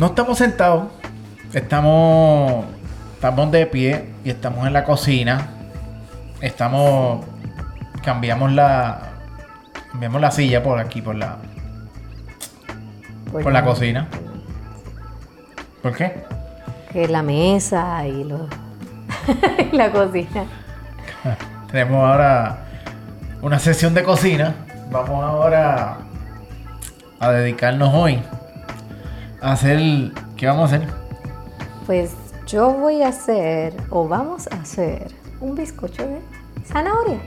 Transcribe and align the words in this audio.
No 0.00 0.06
estamos 0.06 0.38
sentados, 0.38 0.84
estamos, 1.52 2.64
estamos 3.12 3.52
de 3.52 3.66
pie 3.66 4.06
y 4.24 4.30
estamos 4.30 4.66
en 4.66 4.72
la 4.72 4.82
cocina. 4.82 5.48
Estamos, 6.40 7.22
cambiamos 8.02 8.50
la, 8.50 9.10
cambiamos 9.90 10.22
la 10.22 10.30
silla 10.30 10.62
por 10.62 10.78
aquí, 10.78 11.02
por 11.02 11.16
la, 11.16 11.36
Pues 13.30 13.44
por 13.44 13.52
la 13.52 13.62
cocina. 13.62 14.08
¿Por 15.82 15.94
qué? 15.94 16.24
Que 16.94 17.06
la 17.06 17.22
mesa 17.22 18.06
y, 18.06 18.24
los 18.24 18.48
y 19.70 19.76
la 19.76 19.92
cocina. 19.92 20.46
Tenemos 21.70 22.10
ahora 22.10 22.60
una 23.42 23.58
sesión 23.58 23.92
de 23.92 24.02
cocina. 24.02 24.54
Vamos 24.90 25.22
ahora 25.22 25.98
a 27.18 27.32
dedicarnos 27.32 27.92
hoy 27.92 28.18
hacer. 29.40 29.78
¿Qué 30.36 30.46
vamos 30.46 30.72
a 30.72 30.76
hacer? 30.76 30.88
Pues 31.86 32.12
yo 32.46 32.72
voy 32.72 33.02
a 33.02 33.08
hacer, 33.08 33.74
o 33.90 34.06
vamos 34.08 34.48
a 34.48 34.56
hacer, 34.56 35.08
un 35.40 35.54
bizcocho 35.54 36.02
de 36.06 36.20
zanahoria. 36.66 37.18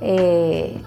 Eh, 0.00 0.80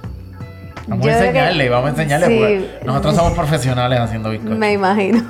Vamos 0.87 1.05
a 1.07 1.09
que- 1.09 1.15
enseñarle, 1.17 1.69
vamos 1.69 1.87
a 1.87 1.89
enseñarle. 1.91 2.59
Sí, 2.59 2.67
nosotros 2.85 3.15
somos 3.15 3.33
profesionales 3.33 3.99
haciendo 3.99 4.29
bizcochos. 4.31 4.57
Me 4.57 4.73
imagino. 4.73 5.23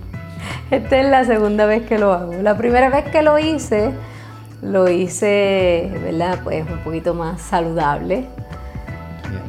Esta 0.70 0.98
es 0.98 1.06
la 1.08 1.24
segunda 1.24 1.66
vez 1.66 1.82
que 1.86 1.98
lo 1.98 2.12
hago. 2.12 2.32
La 2.42 2.56
primera 2.56 2.88
vez 2.90 3.04
que 3.04 3.22
lo 3.22 3.38
hice, 3.38 3.92
lo 4.62 4.88
hice, 4.90 5.92
¿verdad? 6.02 6.40
Pues 6.42 6.64
un 6.68 6.78
poquito 6.78 7.14
más 7.14 7.40
saludable. 7.40 8.26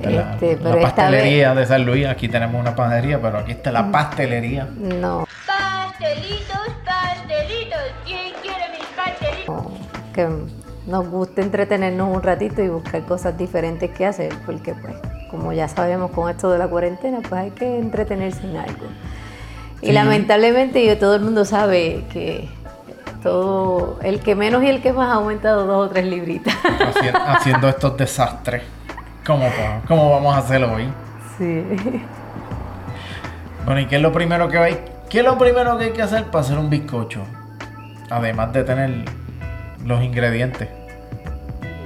La- 0.04 0.32
Este, 0.34 0.56
la, 0.58 0.64
pero 0.64 0.76
esta 0.80 0.96
pastelería 0.96 1.56
de 1.56 1.66
San 1.66 1.86
Luis. 1.86 2.06
Aquí 2.08 2.28
tenemos 2.30 2.60
una 2.60 2.76
panadería, 2.76 3.22
pero 3.22 3.40
aquí 3.40 3.52
está 3.54 3.72
la 3.72 3.92
pastelería. 3.92 4.68
No, 4.78 5.28
Pastelitos, 5.48 6.58
pastelitos. 6.86 7.80
¿Quién 8.06 8.34
quiere 8.42 8.66
mis 8.72 8.86
pastelitos? 8.96 9.66
que 10.14 10.28
nos 10.88 11.08
guste 11.10 11.42
entretenernos 11.42 12.16
un 12.16 12.22
ratito 12.24 12.62
y 12.62 12.70
buscar 12.70 13.02
cosas 13.06 13.38
diferentes 13.38 13.90
que 13.92 14.06
hacer, 14.06 14.34
porque 14.46 14.74
pues, 14.74 14.94
como 15.32 15.52
ya 15.52 15.68
sabemos 15.68 16.12
con 16.12 16.30
esto 16.30 16.52
de 16.52 16.58
la 16.60 16.68
cuarentena, 16.68 17.20
pues 17.28 17.34
hay 17.42 17.52
que 17.52 17.80
entretenerse 17.80 18.42
en 18.48 18.56
algo. 18.58 18.86
Y 19.82 19.88
Sí. 19.88 19.92
lamentablemente 19.92 20.86
yo, 20.86 20.98
todo 20.98 21.16
el 21.16 21.22
mundo 21.22 21.44
sabe 21.44 22.06
que 22.14 22.48
todo, 23.24 24.00
el 24.04 24.20
que 24.22 24.36
menos 24.36 24.64
y 24.64 24.68
el 24.68 24.82
que 24.82 24.94
más 24.94 25.10
ha 25.10 25.14
aumentado 25.16 25.66
dos 25.66 25.88
o 25.88 25.90
tres 25.92 26.06
libritas. 26.06 26.54
haci- 26.64 27.12
haciendo 27.28 27.68
estos 27.68 27.98
desastres. 27.98 28.62
¿Cómo, 29.26 29.46
¿Cómo 29.88 30.12
vamos 30.12 30.36
a 30.36 30.40
hacerlo 30.40 30.74
hoy? 30.74 30.88
Sí. 31.38 31.64
Bueno, 33.66 33.82
¿y 33.82 33.88
qué 33.88 33.96
es 33.96 34.02
lo 34.02 34.12
primero 34.12 34.48
que 34.48 34.58
hay? 34.58 34.80
¿Qué 35.10 35.20
es 35.20 35.26
lo 35.26 35.38
primero 35.38 35.78
que 35.78 35.86
hay 35.86 35.92
que 35.94 36.02
hacer 36.02 36.26
para 36.26 36.44
hacer 36.44 36.58
un 36.60 36.70
bizcocho? 36.70 37.22
Además 38.10 38.54
de 38.54 38.64
tener 38.64 39.06
los 39.84 40.04
ingredientes. 40.04 40.70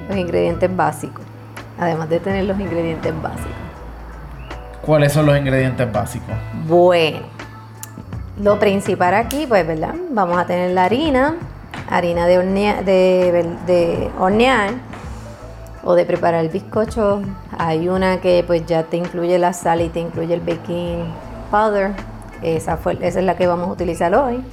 Los 0.10 0.18
ingredientes 0.18 0.76
básicos. 0.76 1.24
Además 1.80 2.10
de 2.10 2.20
tener 2.20 2.44
los 2.44 2.60
ingredientes 2.60 3.14
básicos. 3.22 3.52
¿Cuáles 4.82 5.14
son 5.14 5.26
los 5.26 5.38
ingredientes 5.38 5.90
básicos? 5.92 6.36
Bueno, 6.68 7.20
lo 8.42 8.60
principal 8.60 9.14
aquí, 9.14 9.46
pues, 9.48 9.66
¿verdad? 9.66 9.96
Vamos 10.12 10.38
a 10.38 10.46
tener 10.46 10.72
la 10.72 10.86
harina, 10.86 11.36
harina 11.90 12.26
de, 12.26 12.38
hornea- 12.40 12.82
de, 12.82 13.46
de 13.66 14.10
hornear 14.20 14.72
o 15.84 15.96
de 15.96 16.06
preparar 16.06 16.44
el 16.44 16.50
bizcocho. 16.50 17.22
Hay 17.58 17.90
una 17.90 18.22
que 18.22 18.44
pues 18.46 18.66
ya 18.66 18.84
te 18.84 18.98
incluye 18.98 19.38
la 19.40 19.54
sal 19.54 19.82
y 19.82 19.90
te 19.90 20.00
incluye 20.00 20.34
el 20.34 20.42
baking 20.42 21.06
powder. 21.52 21.94
Esa, 22.42 22.78
fue, 22.78 22.94
esa 23.02 23.20
es 23.20 23.26
la 23.26 23.36
que 23.36 23.48
vamos 23.48 23.68
a 23.68 23.72
utilizar 23.72 24.14
hoy. 24.16 24.44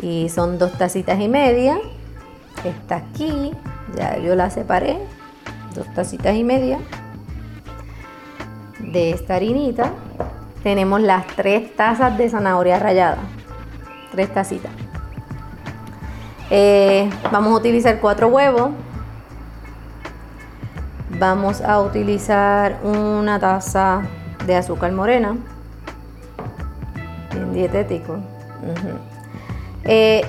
Y 0.00 0.28
son 0.28 0.58
dos 0.58 0.72
tacitas 0.72 1.20
y 1.20 1.28
media. 1.28 1.78
Está 2.64 2.96
aquí, 2.96 3.52
ya 3.96 4.18
yo 4.18 4.34
la 4.34 4.50
separé. 4.50 4.98
Dos 5.74 5.86
tacitas 5.94 6.34
y 6.34 6.44
media 6.44 6.78
de 8.80 9.10
esta 9.10 9.36
harinita 9.36 9.92
tenemos 10.62 11.00
las 11.00 11.26
tres 11.28 11.74
tazas 11.76 12.18
de 12.18 12.28
zanahoria 12.28 12.78
rallada. 12.78 13.18
Tres 14.10 14.32
tacitas. 14.32 14.72
Eh, 16.50 17.08
vamos 17.30 17.52
a 17.52 17.56
utilizar 17.56 18.00
cuatro 18.00 18.28
huevos. 18.28 18.70
Vamos 21.18 21.62
a 21.62 21.80
utilizar 21.80 22.78
una 22.84 23.38
taza 23.38 24.02
de 24.46 24.54
azúcar 24.54 24.92
morena. 24.92 25.36
Bien 27.32 27.52
dietético. 27.54 28.18
Eh, 29.84 30.22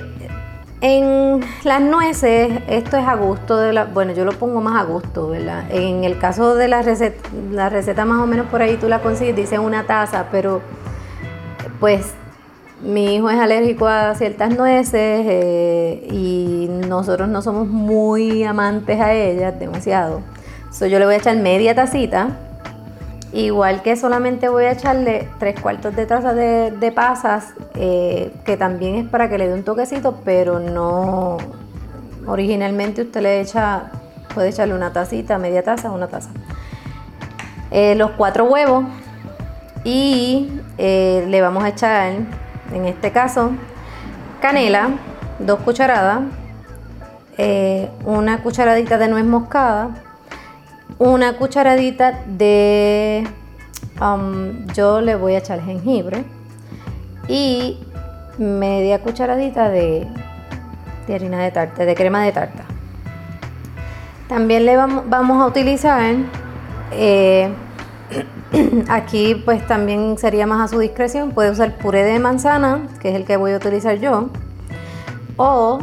en 0.80 1.40
las 1.64 1.80
nueces, 1.80 2.62
esto 2.68 2.96
es 2.96 3.06
a 3.06 3.16
gusto 3.16 3.56
de 3.56 3.72
la. 3.72 3.84
Bueno, 3.84 4.12
yo 4.12 4.24
lo 4.24 4.32
pongo 4.32 4.60
más 4.60 4.80
a 4.80 4.84
gusto, 4.84 5.28
¿verdad? 5.28 5.64
En 5.70 6.04
el 6.04 6.18
caso 6.18 6.54
de 6.54 6.68
la 6.68 6.80
receta, 6.80 7.28
la 7.50 7.68
receta 7.68 8.04
más 8.04 8.22
o 8.22 8.26
menos 8.26 8.46
por 8.46 8.62
ahí 8.62 8.76
tú 8.76 8.88
la 8.88 9.00
consigues, 9.00 9.34
dice 9.34 9.58
una 9.58 9.84
taza, 9.84 10.26
pero 10.30 10.62
pues 11.80 12.14
mi 12.80 13.16
hijo 13.16 13.28
es 13.28 13.38
alérgico 13.38 13.88
a 13.88 14.14
ciertas 14.14 14.56
nueces 14.56 15.26
eh, 15.28 16.06
y 16.10 16.68
nosotros 16.88 17.28
no 17.28 17.42
somos 17.42 17.66
muy 17.66 18.44
amantes 18.44 19.00
a 19.00 19.12
ellas, 19.12 19.58
demasiado. 19.58 20.22
So, 20.70 20.86
yo 20.86 20.98
le 20.98 21.06
voy 21.06 21.14
a 21.14 21.18
echar 21.18 21.36
media 21.36 21.74
tacita. 21.74 22.36
Igual 23.32 23.82
que 23.82 23.94
solamente 23.96 24.48
voy 24.48 24.64
a 24.64 24.72
echarle 24.72 25.28
tres 25.38 25.60
cuartos 25.60 25.94
de 25.94 26.06
taza 26.06 26.32
de, 26.32 26.92
pasas, 26.92 27.52
eh, 27.74 28.32
que 28.44 28.56
también 28.56 28.94
es 28.94 29.06
para 29.06 29.28
que 29.28 29.36
le 29.36 29.48
dé 29.48 29.54
un 29.54 29.64
toquecito, 29.64 30.20
pero 30.24 30.60
no. 30.60 31.36
Originalmente 32.26 33.02
usted 33.02 33.20
le 33.20 33.40
echa, 33.40 33.90
puede 34.34 34.48
echarle 34.48 34.74
una 34.74 34.92
tacita, 34.92 35.38
media 35.38 35.62
taza, 35.62 35.90
una 35.90 36.08
taza. 36.08 36.30
Eh, 37.70 37.94
los 37.96 38.12
cuatro 38.12 38.44
huevos 38.44 38.84
y 39.84 40.50
eh, 40.78 41.26
le 41.28 41.40
vamos 41.42 41.64
a 41.64 41.68
echar, 41.68 42.12
en 42.72 42.86
este 42.86 43.12
caso, 43.12 43.52
canela, 44.40 44.90
dos 45.38 45.60
cucharadas, 45.60 46.20
una 48.04 48.42
cucharadita 48.42 48.98
de 48.98 49.08
nuez 49.08 49.24
moscada, 49.24 49.90
una 50.98 51.36
cucharadita 51.36 52.24
de, 52.26 53.26
um, 54.00 54.66
yo 54.74 55.00
le 55.00 55.14
voy 55.14 55.34
a 55.34 55.38
echar 55.38 55.62
jengibre 55.64 56.24
y 57.28 57.78
media 58.38 59.00
cucharadita 59.00 59.68
de, 59.68 60.06
de 61.06 61.14
harina 61.14 61.42
de 61.42 61.50
tarta, 61.50 61.84
de 61.84 61.94
crema 61.94 62.24
de 62.24 62.32
tarta. 62.32 62.64
También 64.28 64.66
le 64.66 64.76
vamos, 64.76 65.04
vamos 65.08 65.42
a 65.42 65.46
utilizar, 65.46 66.14
eh, 66.92 67.48
aquí 68.88 69.36
pues 69.44 69.66
también 69.66 70.18
sería 70.18 70.46
más 70.46 70.70
a 70.70 70.74
su 70.74 70.80
discreción, 70.80 71.30
puede 71.30 71.50
usar 71.50 71.76
puré 71.76 72.02
de 72.02 72.18
manzana, 72.18 72.88
que 73.00 73.10
es 73.10 73.14
el 73.14 73.24
que 73.24 73.36
voy 73.36 73.52
a 73.52 73.56
utilizar 73.56 73.98
yo, 73.98 74.30
o 75.36 75.78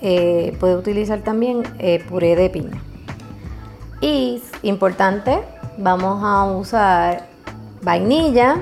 eh, 0.00 0.56
puede 0.60 0.76
utilizar 0.76 1.20
también 1.20 1.64
eh, 1.78 2.02
puré 2.08 2.36
de 2.36 2.48
piña. 2.48 2.80
Y 4.02 4.42
importante, 4.62 5.40
vamos 5.78 6.22
a 6.24 6.44
usar 6.44 7.22
vainilla. 7.82 8.56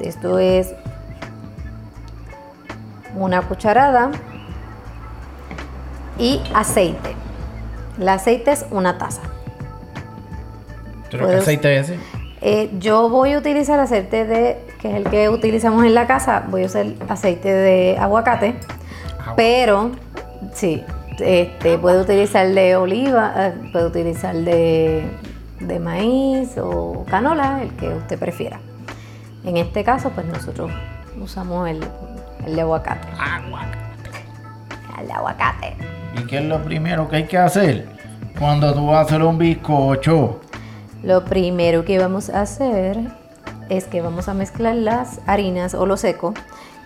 Esto 0.00 0.38
es 0.38 0.72
una 3.16 3.42
cucharada. 3.42 4.10
Y 6.18 6.40
aceite. 6.54 7.16
El 7.98 8.08
aceite 8.08 8.52
es 8.52 8.64
una 8.70 8.96
taza. 8.96 9.22
¿Pero 11.10 11.28
qué 11.28 11.34
aceite 11.36 11.76
es 11.78 11.90
ese? 11.90 11.98
Eh, 12.40 12.70
yo 12.78 13.08
voy 13.08 13.32
a 13.32 13.38
utilizar 13.38 13.78
aceite 13.80 14.24
de, 14.24 14.64
que 14.80 14.88
es 14.90 14.94
el 14.96 15.04
que 15.10 15.28
utilizamos 15.28 15.84
en 15.84 15.94
la 15.94 16.06
casa, 16.06 16.44
voy 16.48 16.62
a 16.62 16.66
usar 16.66 16.86
aceite 17.08 17.52
de 17.52 17.98
aguacate, 17.98 18.56
Agua- 19.20 19.34
pero 19.36 19.90
sí, 20.52 20.82
este, 21.18 21.78
puede 21.78 22.00
utilizar 22.00 22.48
de 22.48 22.76
oliva, 22.76 23.32
eh, 23.36 23.54
puede 23.72 23.86
utilizar 23.86 24.34
de, 24.34 25.04
de 25.60 25.78
maíz 25.78 26.56
o 26.58 27.04
canola, 27.08 27.62
el 27.62 27.70
que 27.76 27.88
usted 27.88 28.18
prefiera. 28.18 28.60
En 29.44 29.56
este 29.56 29.84
caso, 29.84 30.10
pues 30.10 30.26
nosotros 30.26 30.70
usamos 31.20 31.68
el, 31.68 31.80
el 32.46 32.56
de 32.56 32.60
aguacate. 32.60 33.08
El 35.00 35.06
de 35.06 35.12
aguacate. 35.12 35.76
¿Y 36.16 36.26
qué 36.26 36.38
es 36.38 36.44
lo 36.44 36.62
primero 36.62 37.08
que 37.08 37.16
hay 37.16 37.26
que 37.26 37.38
hacer 37.38 37.88
cuando 38.38 38.72
tú 38.72 38.86
vas 38.86 38.98
a 38.98 39.00
hacer 39.02 39.22
un 39.22 39.38
bizcocho? 39.38 40.40
Lo 41.02 41.24
primero 41.24 41.84
que 41.84 41.98
vamos 41.98 42.30
a 42.30 42.42
hacer 42.42 42.98
es 43.68 43.86
que 43.86 44.00
vamos 44.00 44.28
a 44.28 44.34
mezclar 44.34 44.76
las 44.76 45.20
harinas 45.26 45.74
o 45.74 45.86
lo 45.86 45.96
seco. 45.96 46.34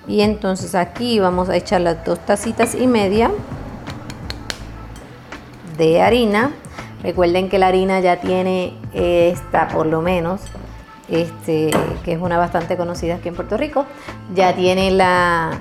Y 0.09 0.21
entonces 0.21 0.75
aquí 0.75 1.19
vamos 1.19 1.49
a 1.49 1.57
echar 1.57 1.81
las 1.81 2.05
dos 2.05 2.21
tacitas 2.21 2.75
y 2.75 2.87
media 2.87 3.31
de 5.77 6.03
harina. 6.03 6.53
Recuerden 7.03 7.49
que 7.49 7.59
la 7.59 7.69
harina 7.69 8.01
ya 8.01 8.21
tiene 8.21 8.75
esta 8.93 9.69
por 9.69 9.87
lo 9.87 10.01
menos 10.01 10.41
este, 11.09 11.71
que 12.05 12.13
es 12.13 12.21
una 12.21 12.39
bastante 12.39 12.77
conocida 12.77 13.17
aquí 13.17 13.29
en 13.29 13.35
Puerto 13.35 13.57
Rico. 13.57 13.87
Ya 14.35 14.55
tiene 14.55 14.91
la, 14.91 15.59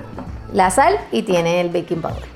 la 0.54 0.72
sal 0.72 0.98
y 1.12 1.24
tiene 1.24 1.62
el 1.62 1.70
baking 1.70 2.02
powder. 2.02 2.36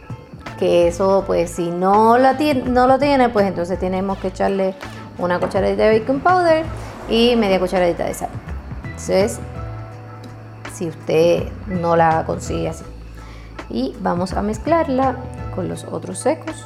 Que 0.57 0.87
eso, 0.87 1.23
pues, 1.25 1.51
si 1.51 1.71
no 1.71 2.17
lo, 2.17 2.35
tiene, 2.35 2.63
no 2.69 2.85
lo 2.85 2.99
tiene, 2.99 3.29
pues 3.29 3.47
entonces 3.47 3.79
tenemos 3.79 4.17
que 4.17 4.27
echarle 4.27 4.75
una 5.17 5.39
cucharadita 5.39 5.83
de 5.83 5.99
baking 5.99 6.19
powder 6.19 6.65
y 7.09 7.35
media 7.35 7.59
cucharadita 7.59 8.05
de 8.05 8.13
sal. 8.13 8.29
Entonces, 8.83 9.39
si 10.73 10.87
usted 10.87 11.43
no 11.67 11.95
la 11.95 12.25
consigue 12.25 12.69
así. 12.69 12.83
Y 13.69 13.95
vamos 14.01 14.33
a 14.33 14.41
mezclarla 14.41 15.15
con 15.55 15.69
los 15.69 15.85
otros 15.85 16.19
secos. 16.19 16.65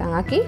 Están 0.00 0.14
aquí. 0.14 0.40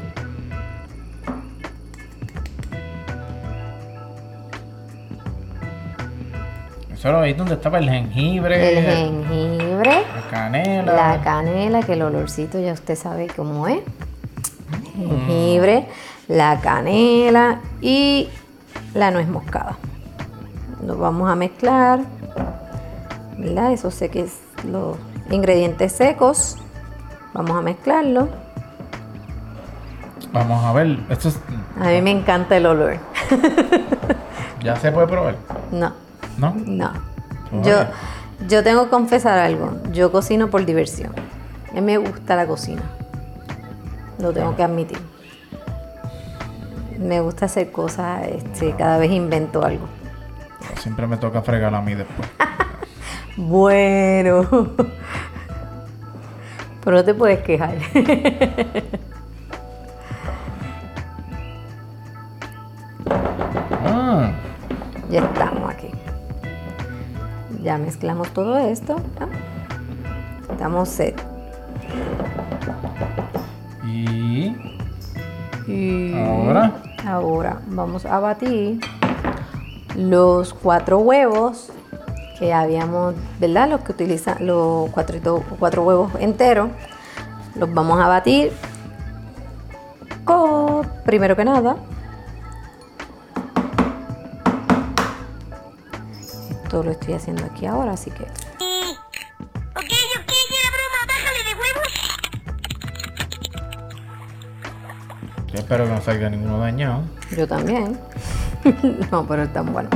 Eso 6.91 7.09
era 7.11 7.21
ahí 7.21 7.35
donde 7.35 7.57
estaba 7.57 7.79
el 7.79 7.91
jengibre. 7.91 8.79
El 8.79 8.85
jengibre. 8.87 10.05
La 10.15 10.31
canela. 10.31 10.93
La 10.95 11.21
canela, 11.23 11.83
que 11.83 11.93
el 11.93 12.01
olorcito 12.01 12.59
ya 12.61 12.73
usted 12.73 12.97
sabe 12.97 13.27
cómo 13.27 13.69
es. 13.69 13.83
Jengibre, 14.97 15.87
la 16.29 16.59
canela 16.61 17.61
y 17.83 18.31
la 18.95 19.11
nuez 19.11 19.29
moscada. 19.29 19.77
Lo 20.87 20.97
vamos 20.97 21.31
a 21.31 21.35
mezclar. 21.35 22.01
¿Verdad? 23.37 23.75
Eso 23.75 23.91
sé 23.91 24.09
que 24.09 24.21
es 24.21 24.39
los 24.65 24.97
ingredientes 25.31 25.93
secos. 25.93 26.57
Vamos 27.35 27.59
a 27.59 27.61
mezclarlo. 27.61 28.42
Vamos 30.33 30.65
a 30.65 30.73
ver. 30.73 30.99
Esto 31.11 31.29
es- 31.29 31.39
A 31.81 31.89
mí 31.89 32.01
me 32.03 32.11
encanta 32.11 32.57
el 32.57 32.67
olor. 32.67 32.97
ya 34.63 34.77
se 34.77 34.91
puede 34.93 35.07
probar. 35.07 35.37
No, 35.71 35.93
¿No? 36.39 36.55
no. 36.65 36.93
Yo, 37.63 37.75
yo 38.49 38.63
tengo 38.65 38.85
que 38.85 38.91
confesar 38.91 39.39
algo. 39.39 39.77
Yo 39.93 40.11
cocino 40.11 40.49
por 40.49 40.65
diversión. 40.65 41.13
A 41.71 41.75
mí 41.75 41.81
me 41.83 41.99
gusta 41.99 42.35
la 42.37 42.47
cocina. 42.47 42.83
Lo 44.19 44.33
tengo 44.33 44.57
que 44.57 44.63
admitir. 44.63 44.99
Me 46.99 47.21
gusta 47.21 47.47
hacer 47.47 47.71
cosas, 47.73 48.27
este, 48.29 48.73
cada 48.77 48.97
vez 48.99 49.11
invento 49.11 49.65
algo. 49.65 49.87
Siempre 50.81 51.07
me 51.07 51.17
toca 51.17 51.43
fregar 51.43 51.75
a 51.75 51.81
mí 51.83 51.95
después. 51.95 52.29
Bueno. 53.35 54.47
Pero 56.85 56.97
no 56.99 57.03
te 57.05 57.15
puedes 57.15 57.41
quejar. 57.43 57.77
Ya 65.13 65.21
estamos 65.21 65.71
aquí. 65.71 65.91
Ya 67.63 67.77
mezclamos 67.77 68.31
todo 68.31 68.57
esto. 68.59 68.97
¿ya? 69.21 69.29
Estamos 70.51 70.89
set. 70.89 71.23
y 73.85 74.57
Y 75.69 76.15
ahora 76.15 76.73
ahora 77.07 77.61
vamos 77.67 78.07
a 78.07 78.19
batir 78.21 78.81
los 79.97 80.55
cuatro 80.55 80.99
huevos 80.99 81.71
que 82.39 82.55
habíamos, 82.55 83.15
¿verdad? 83.39 83.69
Los 83.69 83.81
que 83.83 83.93
utilizan 83.93 84.47
los 84.47 84.89
cuatro, 84.91 85.45
cuatro 85.59 85.83
huevos 85.83 86.11
enteros. 86.21 86.71
Los 87.55 87.73
vamos 87.73 88.01
a 88.01 88.09
batir. 88.09 88.51
Con, 90.25 90.87
primero 91.05 91.37
que 91.37 91.45
nada, 91.45 91.77
esto 96.73 96.83
lo 96.83 96.93
estoy 96.93 97.13
haciendo 97.13 97.45
aquí 97.45 97.67
ahora, 97.67 97.93
así 97.93 98.11
que 98.11 98.23
Ok, 98.23 98.29
ok, 99.77 100.33
ya 100.49 100.71
broma, 100.73 101.01
bájale 101.07 101.45
de 101.45 101.53
huevos. 101.61 101.93
yo 105.49 105.59
espero 105.59 105.85
que 105.85 105.91
no 105.91 106.01
salga 106.01 106.31
ninguno 106.31 106.59
dañado. 106.61 107.03
Yo 107.37 107.47
también. 107.47 107.99
no, 109.11 109.27
pero 109.27 109.43
están 109.43 109.71
buenos. 109.71 109.93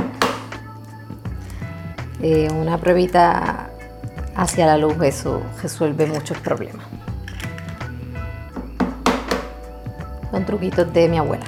Eh, 2.21 2.47
una 2.51 2.77
pruebita 2.77 3.71
hacia 4.35 4.67
la 4.67 4.77
luz, 4.77 5.01
eso 5.01 5.41
resuelve 5.63 6.05
muchos 6.05 6.37
problemas. 6.37 6.85
Son 10.29 10.45
truquitos 10.45 10.93
de 10.93 11.09
mi 11.09 11.17
abuela. 11.17 11.45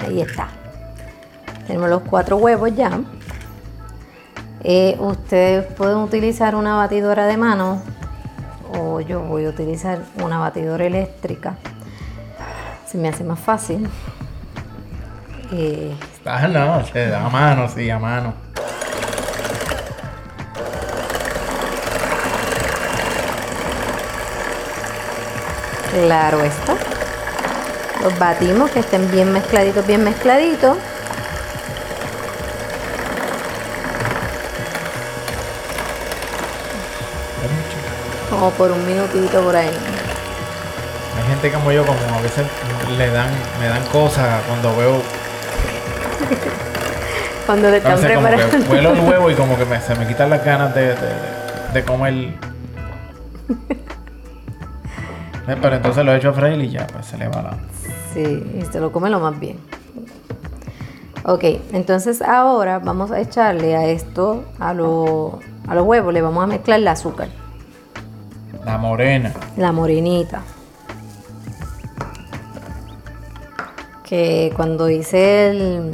Ahí 0.00 0.20
está. 0.20 0.48
Tenemos 1.66 1.88
los 1.88 2.02
cuatro 2.02 2.36
huevos 2.36 2.74
ya. 2.74 3.00
Eh, 4.62 4.96
ustedes 4.98 5.66
pueden 5.74 5.98
utilizar 5.98 6.54
una 6.54 6.76
batidora 6.76 7.26
de 7.26 7.36
mano 7.36 7.82
o 8.72 9.00
yo 9.00 9.20
voy 9.20 9.44
a 9.46 9.50
utilizar 9.50 9.98
una 10.22 10.38
batidora 10.38 10.84
eléctrica. 10.84 11.56
Se 12.86 12.98
me 12.98 13.08
hace 13.08 13.24
más 13.24 13.38
fácil. 13.38 13.88
Eh, 15.52 15.94
Ah, 16.26 16.48
no, 16.48 16.82
se 16.86 17.06
da 17.08 17.26
a 17.26 17.28
mano, 17.28 17.68
sí, 17.68 17.90
a 17.90 17.98
mano. 17.98 18.32
claro 25.92 26.42
está. 26.42 26.74
Los 28.02 28.18
batimos, 28.18 28.70
que 28.70 28.80
estén 28.80 29.10
bien 29.10 29.32
mezcladitos, 29.32 29.86
bien 29.86 30.02
mezcladitos. 30.04 30.76
Como 38.34 38.50
por 38.50 38.70
un 38.72 38.84
minutito 38.86 39.40
por 39.42 39.54
ahí. 39.56 39.68
Hay 39.68 41.28
gente 41.28 41.52
como 41.52 41.70
yo, 41.72 41.86
como 41.86 41.98
a 42.18 42.20
veces 42.20 42.44
le 42.98 43.10
dan, 43.10 43.30
me 43.60 43.68
dan 43.68 43.82
cosas 43.92 44.42
cuando 44.48 44.74
veo, 44.76 45.00
Cuando 47.46 47.70
le 47.70 47.76
están 47.76 47.92
entonces 47.92 48.16
como 48.16 48.28
que 48.28 48.34
preparando. 48.36 48.72
huelo 48.72 48.92
el 48.92 49.00
huevo 49.00 49.30
y 49.30 49.34
como 49.34 49.56
que 49.58 49.64
me- 49.66 49.80
se 49.80 49.94
me 49.94 50.06
quitan 50.06 50.30
las 50.30 50.44
ganas 50.44 50.74
de, 50.74 50.88
de, 50.88 50.96
de 51.74 51.84
comer. 51.84 52.14
Eh, 55.46 55.58
Pero 55.60 55.76
entonces 55.76 56.02
lo 56.06 56.14
echo 56.14 56.30
a 56.30 56.32
freír 56.32 56.58
y 56.62 56.70
ya, 56.70 56.86
pues 56.86 57.04
se 57.04 57.18
le 57.18 57.28
va 57.28 57.42
la... 57.42 57.50
Sí, 58.14 58.22
y 58.22 58.64
se 58.72 58.80
lo 58.80 58.90
come 58.90 59.10
lo 59.10 59.20
más 59.20 59.38
bien. 59.38 59.58
Ok, 61.26 61.44
entonces 61.72 62.22
ahora 62.22 62.78
vamos 62.78 63.10
a 63.10 63.20
echarle 63.20 63.76
a 63.76 63.84
esto, 63.84 64.42
a, 64.58 64.72
lo- 64.72 65.40
a 65.68 65.74
los 65.74 65.84
huevos, 65.84 66.14
le 66.14 66.22
vamos 66.22 66.42
a 66.42 66.46
mezclar 66.46 66.78
el 66.80 66.88
azúcar, 66.88 67.28
La 68.64 68.78
morena. 68.78 69.32
la 69.58 69.72
morenita. 69.72 70.42
Que 74.02 74.52
cuando 74.56 74.88
hice 74.88 75.50
el, 75.50 75.90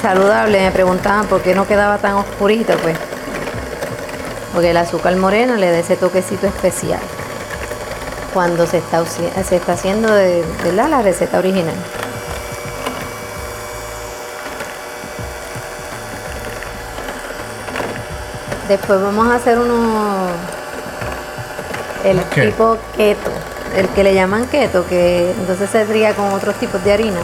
saludable 0.00 0.62
me 0.62 0.70
preguntaban 0.70 1.26
por 1.26 1.42
qué 1.42 1.54
no 1.54 1.66
quedaba 1.66 1.98
tan 1.98 2.14
oscurito, 2.14 2.74
pues. 2.78 2.96
Porque 4.54 4.70
el 4.70 4.76
azúcar 4.78 5.14
morena 5.16 5.56
le 5.56 5.70
da 5.70 5.78
ese 5.78 5.96
toquecito 5.96 6.46
especial 6.46 7.00
cuando 8.32 8.66
se 8.66 8.78
está, 8.78 9.04
haciendo 9.72 10.12
de, 10.12 10.42
¿verdad? 10.64 10.88
la 10.88 11.02
receta 11.02 11.38
original. 11.38 11.74
Después 18.68 19.02
vamos 19.02 19.26
a 19.28 19.34
hacer 19.34 19.58
uno 19.58 20.53
el 22.04 22.22
tipo 22.24 22.76
keto, 22.96 23.30
el 23.76 23.88
que 23.88 24.04
le 24.04 24.14
llaman 24.14 24.46
keto, 24.46 24.86
que 24.86 25.30
entonces 25.32 25.70
sería 25.70 26.14
con 26.14 26.32
otros 26.32 26.54
tipos 26.56 26.82
de 26.84 26.92
harina 26.92 27.20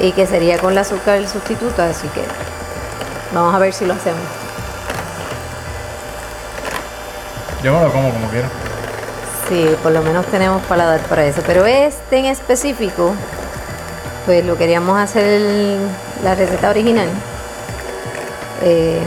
y 0.00 0.12
que 0.12 0.26
sería 0.26 0.58
con 0.58 0.72
el 0.72 0.78
azúcar 0.78 1.16
el 1.16 1.26
sustituto, 1.28 1.82
así 1.82 2.06
que 2.08 2.22
vamos 3.32 3.54
a 3.54 3.58
ver 3.58 3.72
si 3.72 3.86
lo 3.86 3.94
hacemos. 3.94 4.20
Yo 7.62 7.72
me 7.72 7.80
lo 7.80 7.90
como 7.92 8.12
como 8.12 8.28
quiera. 8.28 8.48
Sí, 9.48 9.74
por 9.82 9.92
lo 9.92 10.02
menos 10.02 10.26
tenemos 10.26 10.62
paladar 10.64 11.00
para 11.00 11.24
eso. 11.24 11.40
Pero 11.46 11.66
este 11.66 12.18
en 12.18 12.26
específico, 12.26 13.12
pues 14.26 14.44
lo 14.44 14.56
queríamos 14.56 14.98
hacer 14.98 15.24
el- 15.24 15.88
la 16.22 16.34
receta 16.34 16.70
original. 16.70 17.08
Eh, 18.62 19.00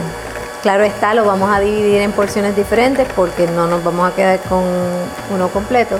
claro 0.62 0.84
está, 0.84 1.14
lo 1.14 1.24
vamos 1.24 1.50
a 1.54 1.60
dividir 1.60 2.00
en 2.02 2.12
porciones 2.12 2.54
diferentes 2.56 3.06
porque 3.14 3.46
no 3.46 3.66
nos 3.66 3.82
vamos 3.82 4.10
a 4.10 4.14
quedar 4.14 4.40
con 4.40 4.62
uno 5.30 5.48
completo. 5.48 5.98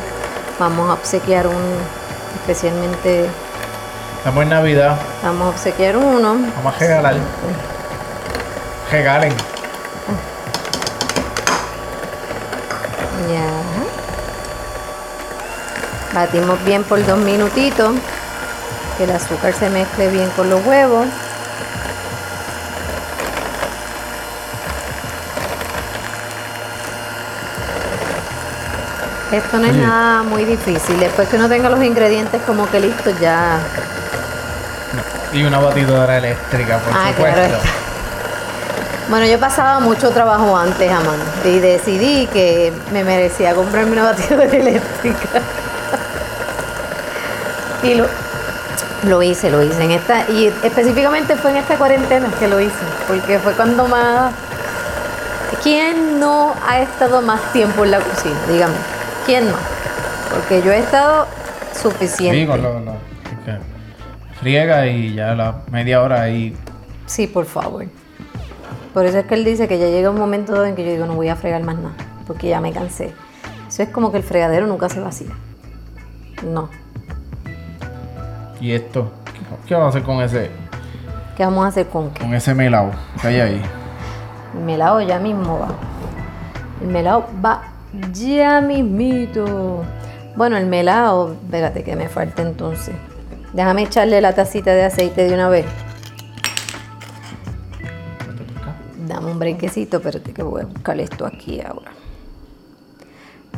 Vamos 0.59 0.91
a 0.91 0.95
obsequiar 0.95 1.47
un, 1.47 1.55
especialmente, 2.41 3.27
Estamos 4.19 4.43
en 4.43 4.51
Navidad. 4.51 4.97
vamos 5.23 5.47
a 5.47 5.49
obsequiar 5.51 5.97
uno. 5.97 6.37
Vamos 6.57 6.75
a 6.75 6.79
regalar. 6.79 7.15
Regalen. 8.91 9.33
Ya. 13.31 13.49
Batimos 16.15 16.63
bien 16.65 16.85
por 16.85 17.05
dos 17.07 17.19
minutitos. 17.19 17.95
Que 18.99 19.05
el 19.05 19.11
azúcar 19.13 19.55
se 19.55 19.71
mezcle 19.71 20.09
bien 20.09 20.29
con 20.37 20.51
los 20.51 20.65
huevos. 20.67 21.07
Esto 29.33 29.59
no 29.59 29.67
es 29.67 29.75
nada 29.77 30.23
muy 30.25 30.45
difícil. 30.45 30.99
Después 30.99 31.29
que 31.29 31.37
uno 31.37 31.49
tenga 31.49 31.69
los 31.69 31.83
ingredientes 31.83 32.41
como 32.47 32.69
que 32.71 32.81
listos, 32.81 33.15
ya. 33.21 33.59
Y 35.33 35.45
una 35.45 35.59
batidora 35.61 36.19
eléctrica, 36.19 36.79
por 36.79 36.93
Ah, 36.93 37.09
supuesto. 37.11 37.39
claro. 37.41 37.59
Bueno, 39.09 39.27
yo 39.27 39.39
pasaba 39.39 39.79
mucho 39.81 40.11
trabajo 40.11 40.57
antes, 40.57 40.91
Amán, 40.91 41.19
y 41.45 41.59
decidí 41.59 42.27
que 42.29 42.73
me 42.93 43.03
merecía 43.05 43.55
comprarme 43.55 43.93
una 43.93 44.05
batidora 44.05 44.45
eléctrica. 44.53 45.41
y 47.83 47.95
lo, 47.95 48.07
lo 49.05 49.23
hice, 49.23 49.51
lo 49.51 49.63
hice 49.63 49.83
en 49.85 49.93
esta, 49.93 50.29
y 50.29 50.53
específicamente 50.63 51.35
fue 51.37 51.51
en 51.53 51.57
esta 51.59 51.77
cuarentena 51.77 52.29
que 52.39 52.47
lo 52.49 52.61
hice, 52.61 52.75
porque 53.09 53.39
fue 53.39 53.53
cuando 53.55 53.87
más... 53.87 54.33
¿Quién 55.63 56.19
no 56.21 56.55
ha 56.69 56.81
estado 56.81 57.21
más 57.23 57.41
tiempo 57.53 57.85
en 57.85 57.91
la 57.93 57.99
cocina? 58.01 58.37
Dígame, 58.49 58.75
¿quién 59.31 59.49
no? 59.49 59.55
Porque 60.35 60.61
yo 60.61 60.73
he 60.73 60.79
estado 60.81 61.25
suficiente. 61.73 62.47
Con 62.49 62.61
lo, 62.63 62.81
lo- 62.81 62.97
friega 64.41 64.87
y 64.89 65.15
ya 65.15 65.35
la 65.37 65.61
media 65.71 66.03
hora 66.03 66.23
ahí. 66.23 66.57
Sí, 67.07 67.29
por 67.29 67.45
favor. 67.47 67.85
Por 68.93 69.05
eso 69.07 69.19
es 69.19 69.27
que 69.27 69.35
él 69.35 69.45
dice 69.45 69.69
que 69.69 69.79
ya 69.79 69.87
llega 69.87 70.11
un 70.11 70.19
momento 70.19 70.65
en 70.65 70.75
que 70.75 70.85
yo 70.85 70.91
digo 70.91 71.07
no 71.07 71.15
voy 71.15 71.29
a 71.29 71.37
fregar 71.37 71.63
más 71.63 71.77
nada, 71.77 71.95
porque 72.27 72.49
ya 72.49 72.61
me 72.61 72.73
cansé. 72.73 73.13
Eso 73.69 73.83
es 73.85 73.91
como 73.91 74.11
que 74.11 74.17
el 74.17 74.25
fregadero 74.25 74.67
nunca 74.67 74.89
se 74.89 74.99
vacía. 74.99 75.31
No. 76.45 76.69
Y 78.61 78.73
esto, 78.73 79.13
¿qué, 79.27 79.41
qué 79.69 79.75
vamos 79.75 79.87
a 79.95 79.99
hacer 79.99 80.03
con 80.03 80.21
ese, 80.23 80.51
¿Qué 81.37 81.45
vamos 81.45 81.65
a 81.65 81.69
hacer 81.69 81.87
con 81.87 82.11
qué? 82.11 82.21
con 82.23 82.35
ese 82.35 82.53
melao 82.53 82.91
que 83.23 83.29
hay 83.29 83.41
ahí? 83.41 83.63
El 84.55 84.61
melao 84.65 85.01
ya 85.03 85.21
mismo 85.21 85.61
va. 85.61 85.69
El 86.83 86.89
melao 86.89 87.27
va 87.45 87.63
ya 88.13 88.61
mismito. 88.61 89.85
Bueno, 90.37 90.57
el 90.57 90.67
melao, 90.67 91.33
espérate 91.33 91.83
que 91.83 91.97
me 91.97 92.09
falta 92.09 92.43
entonces. 92.43 92.95
Déjame 93.53 93.83
echarle 93.83 94.21
la 94.21 94.33
tacita 94.35 94.73
de 94.73 94.85
aceite 94.85 95.25
de 95.25 95.35
una 95.35 95.49
vez. 95.49 95.67
Dame 99.07 99.33
un 99.33 99.39
brinquecito, 99.39 99.97
espérate 99.97 100.33
que 100.33 100.43
voy 100.43 100.63
a 100.63 100.67
buscar 100.67 101.01
esto 101.01 101.27
aquí 101.27 101.61
ahora. 101.61 101.91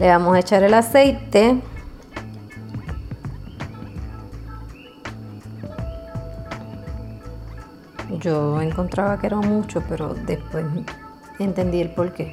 Le 0.01 0.09
vamos 0.09 0.35
a 0.35 0.39
echar 0.39 0.63
el 0.63 0.73
aceite. 0.73 1.61
Yo 8.19 8.61
encontraba 8.63 9.19
que 9.19 9.27
era 9.27 9.37
mucho, 9.37 9.83
pero 9.89 10.15
después 10.15 10.65
entendí 11.39 11.81
el 11.81 11.91
porqué. 11.91 12.33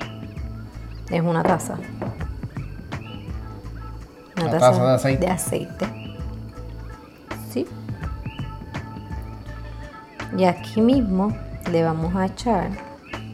Es 1.09 1.21
una 1.21 1.43
taza. 1.43 1.75
Una 4.41 4.51
taza 4.57 4.83
de 4.85 4.93
aceite. 4.95 5.25
De 5.25 5.31
aceite. 5.31 5.87
Sí. 7.51 7.67
Y 10.37 10.43
aquí 10.45 10.81
mismo 10.81 11.35
le 11.71 11.83
vamos 11.83 12.15
a 12.15 12.25
echar 12.27 12.69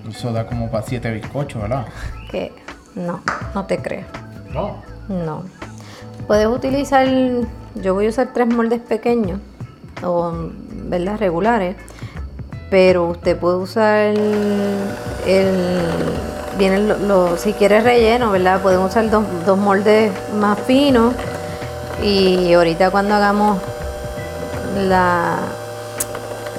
Eso 0.09 0.31
da 0.31 0.47
como 0.47 0.71
para 0.71 0.85
siete 0.85 1.11
bizcochos, 1.11 1.61
¿verdad? 1.61 1.85
que 2.31 2.53
no, 2.95 3.19
no 3.53 3.65
te 3.65 3.77
creas. 3.81 4.07
No. 4.53 4.77
No. 5.09 5.43
Puedes 6.27 6.47
utilizar, 6.47 7.07
yo 7.75 7.93
voy 7.93 8.07
a 8.07 8.09
usar 8.09 8.29
tres 8.33 8.47
moldes 8.47 8.79
pequeños 8.79 9.39
o 10.03 10.33
¿verdad? 10.87 11.17
regulares, 11.19 11.75
pero 12.71 13.05
usted 13.09 13.37
puede 13.37 13.57
usar 13.57 13.97
el, 13.97 14.17
el- 15.27 15.81
vienen 16.57 17.07
lo- 17.07 17.37
si 17.37 17.53
quieres 17.53 17.83
relleno, 17.83 18.31
¿verdad? 18.31 18.61
Pueden 18.61 18.79
usar 18.79 19.09
dos, 19.09 19.23
dos 19.45 19.57
moldes 19.57 20.11
más 20.39 20.57
finos 20.65 21.13
y 22.03 22.53
ahorita 22.53 22.91
cuando 22.91 23.15
hagamos 23.15 23.57
la 24.87 25.37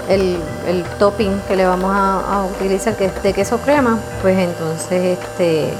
el, 0.09 0.39
el 0.69 0.85
topping 0.99 1.41
que 1.49 1.57
le 1.57 1.67
vamos 1.67 1.91
a, 1.93 2.21
a 2.41 2.45
utilizar 2.45 2.95
que 2.97 3.07
es 3.07 3.23
de 3.23 3.33
queso 3.33 3.59
crema, 3.59 3.99
pues 4.23 4.39
entonces 4.39 5.19
este 5.19 5.73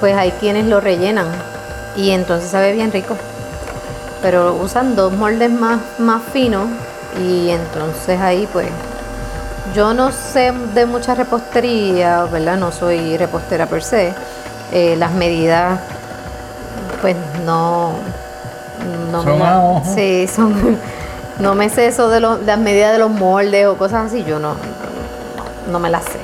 pues 0.00 0.14
hay 0.16 0.30
quienes 0.32 0.66
lo 0.66 0.80
rellenan 0.80 1.26
y 1.96 2.10
entonces 2.10 2.50
sabe 2.50 2.72
bien 2.72 2.92
rico. 2.92 3.16
Pero 4.22 4.54
usan 4.54 4.96
dos 4.96 5.12
moldes 5.12 5.50
más, 5.50 5.80
más 5.98 6.22
finos 6.32 6.66
y 7.20 7.50
entonces 7.50 8.20
ahí 8.20 8.48
pues 8.52 8.68
yo 9.74 9.92
no 9.94 10.10
sé 10.12 10.52
de 10.74 10.86
mucha 10.86 11.14
repostería, 11.14 12.24
¿verdad? 12.24 12.56
No 12.56 12.72
soy 12.72 13.16
repostera 13.16 13.66
per 13.66 13.82
se. 13.82 14.12
Eh, 14.72 14.96
las 14.98 15.12
medidas 15.12 15.78
pues 17.00 17.14
no, 17.44 17.92
no 19.12 19.22
Son 19.22 19.38
me 19.38 19.44
a 19.44 19.50
la- 19.50 19.60
ojo. 19.60 19.94
Sí, 19.94 20.26
son 20.26 20.78
no 21.38 21.54
me 21.54 21.68
sé 21.68 21.86
eso 21.86 22.08
de 22.08 22.20
los- 22.20 22.42
las 22.42 22.58
medidas 22.58 22.92
de 22.92 22.98
los 22.98 23.10
moldes 23.10 23.66
o 23.66 23.76
cosas 23.76 24.06
así, 24.06 24.24
yo 24.24 24.38
no, 24.38 24.54
no, 24.54 25.72
no 25.72 25.78
me 25.78 25.90
las 25.90 26.04
sé. 26.04 26.18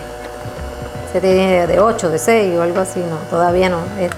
Se 1.12 1.20
tiene 1.20 1.66
de 1.66 1.78
8, 1.78 2.08
de 2.10 2.18
6 2.18 2.56
o 2.58 2.62
algo 2.62 2.80
así, 2.80 2.98
no, 3.00 3.16
todavía 3.28 3.68
no. 3.68 3.78
Eh, 3.98 4.08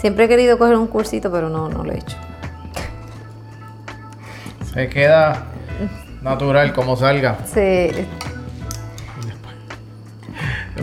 siempre 0.00 0.24
he 0.24 0.28
querido 0.28 0.58
coger 0.58 0.76
un 0.76 0.88
cursito, 0.88 1.30
pero 1.30 1.48
no, 1.48 1.68
no 1.68 1.84
lo 1.84 1.92
he 1.92 1.98
hecho. 1.98 2.16
Se 4.74 4.88
queda 4.88 5.44
natural 6.22 6.72
como 6.72 6.96
salga. 6.96 7.36
Sí, 7.52 7.90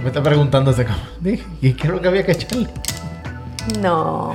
me 0.01 0.07
está 0.09 0.21
preguntando 0.23 0.71
ese 0.71 0.85
cabrón. 0.85 1.05
Dije, 1.19 1.43
¿Y 1.61 1.73
qué 1.73 1.87
es 1.87 1.93
lo 1.93 2.01
que 2.01 2.07
había 2.07 2.25
que 2.25 2.31
echarle? 2.33 2.67
no. 3.81 4.31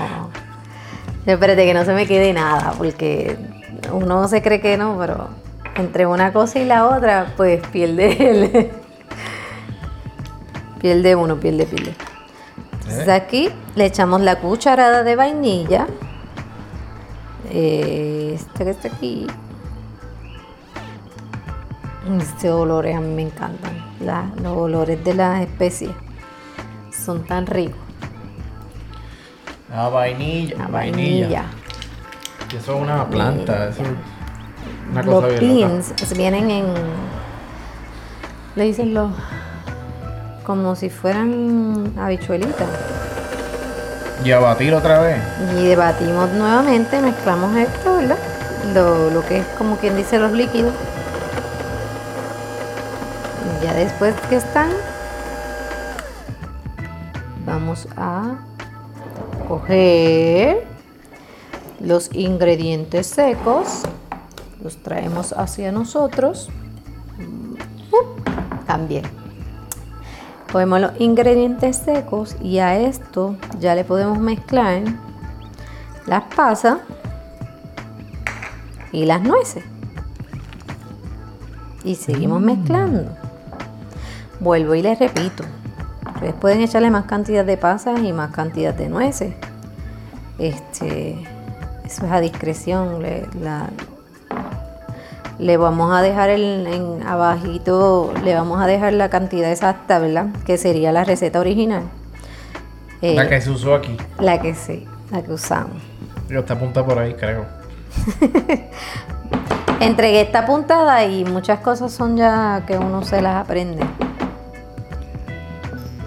Espérate 1.27 1.65
que 1.65 1.73
no 1.73 1.85
se 1.87 1.95
me 1.95 2.07
quede 2.07 2.35
nada, 2.35 2.75
porque 2.77 3.39
uno 3.91 4.29
se 4.29 4.43
cree 4.43 4.61
que 4.61 4.77
no, 4.77 4.97
pero 4.99 5.29
entre 5.75 6.05
una 6.07 6.35
cosa 6.35 6.59
y 6.59 6.67
la 6.67 6.87
otra, 6.87 7.33
pues 7.37 7.67
pierde 7.69 8.31
el... 8.31 8.71
pierde 10.83 11.17
uno, 11.17 11.37
pierde, 11.41 11.65
pierde. 11.65 11.95
Entonces 12.73 13.09
aquí 13.09 13.49
le 13.75 13.87
echamos 13.87 14.21
la 14.21 14.39
cucharada 14.41 15.03
de 15.03 15.17
vainilla. 15.17 15.87
Eh, 17.51 18.33
Este 18.35 18.65
que 18.65 18.71
está 18.71 18.89
aquí. 18.89 19.27
Este 22.19 22.51
olores 22.51 22.97
a 22.97 23.01
mí 23.01 23.15
me 23.15 23.23
encantan. 23.23 23.84
La- 24.05 24.31
los 24.43 24.57
olores 24.57 25.03
de 25.05 25.15
las 25.15 25.41
especies 25.41 25.91
son 27.05 27.25
tan 27.25 27.47
ricos. 27.47 27.79
La 29.71 29.89
vainilla. 29.89 30.57
La 30.59 30.67
vainilla. 30.69 31.45
Y 32.53 32.57
eso 32.57 32.77
es 32.77 32.83
una 32.83 33.09
planta. 33.09 33.69
Eso 33.69 33.83
es 33.83 33.89
una 34.93 35.03
Los 35.03 35.15
cosa 35.15 35.27
bien 35.29 35.61
loca. 35.61 35.69
beans 35.73 36.17
vienen 36.17 36.51
en. 36.51 36.65
Le 38.57 38.65
dicen 38.65 38.95
los. 38.95 39.11
Como 40.45 40.77
si 40.77 40.91
fueran 40.91 41.93
habichuelitas. 41.99 42.69
Y 44.25 44.31
a 44.31 44.39
batir 44.39 44.75
otra 44.75 45.01
vez. 45.01 45.17
Y 45.59 45.67
debatimos 45.69 46.31
nuevamente, 46.33 47.01
mezclamos 47.01 47.57
esto, 47.57 47.97
¿verdad? 47.97 48.19
Lo, 48.75 49.11
lo 49.11 49.25
que 49.27 49.39
es 49.39 49.47
como 49.59 49.77
quien 49.79 49.97
dice 49.97 50.19
los 50.19 50.33
líquidos. 50.33 50.73
Después 53.75 54.15
que 54.29 54.37
están, 54.37 54.71
vamos 57.45 57.89
a 57.97 58.37
coger 59.49 60.65
los 61.81 62.15
ingredientes 62.15 63.09
secos, 63.09 63.83
los 64.63 64.77
traemos 64.83 65.33
hacia 65.33 65.73
nosotros. 65.73 66.51
También. 68.67 69.05
Cogemos 70.53 70.81
los 70.81 70.93
ingredientes 71.01 71.77
secos 71.77 72.37
y 72.41 72.59
a 72.59 72.79
esto 72.79 73.37
ya 73.59 73.75
le 73.75 73.83
podemos 73.83 74.19
mezclar 74.21 74.83
las 76.07 76.23
pasas 76.37 76.79
y 78.93 79.05
las 79.05 79.21
nueces. 79.21 79.65
Y 81.83 81.97
seguimos 81.97 82.41
mezclando. 82.41 83.24
Vuelvo 84.45 84.75
y 84.75 84.83
les 84.83 84.99
repito. 84.99 85.43
Ustedes 86.15 86.35
pueden 86.35 86.61
echarle 86.61 86.91
más 86.91 87.07
cantidad 87.07 87.45
de 87.47 87.57
pasas 87.57 87.99
y 88.01 88.13
más 88.13 88.31
cantidad 88.31 88.75
de 88.75 88.89
nueces. 88.91 89.33
Este, 90.39 91.19
eso 91.85 92.05
es 92.05 92.13
a 92.13 92.21
discreción. 92.21 93.03
Le, 93.03 93.27
la- 93.41 93.71
le 95.39 95.57
vamos 95.57 95.93
a 95.97 96.03
dejar 96.03 96.29
el, 96.29 96.67
en 96.67 97.03
abajito, 97.07 98.13
le 98.23 98.35
vamos 98.35 98.61
a 98.61 98.67
dejar 98.67 98.93
la 98.93 99.09
cantidad 99.09 99.51
exacta, 99.51 99.99
¿verdad? 99.99 100.27
Que 100.45 100.59
sería 100.59 100.93
la 100.93 101.05
receta 101.05 101.41
original. 101.41 101.85
Eh, 103.03 103.15
La 103.17 103.27
que 103.29 103.41
se 103.41 103.51
usó 103.51 103.75
aquí. 103.75 103.97
la 104.21 104.41
que 104.41 104.55
sí, 104.55 104.87
la 105.11 105.23
que 105.23 105.33
usamos. 105.33 105.83
Yo 106.29 106.41
está 106.41 106.53
apunta 106.55 106.85
por 106.85 106.99
ahí, 106.99 107.15
creo. 107.15 107.47
Entregué 109.81 110.21
esta 110.21 110.41
apuntada 110.41 111.05
y 111.05 111.25
muchas 111.25 111.61
cosas 111.61 111.93
son 111.93 112.17
ya 112.17 112.63
que 112.67 112.79
uno 112.79 113.03
se 113.05 113.21
las 113.21 113.37
aprende. 113.45 113.85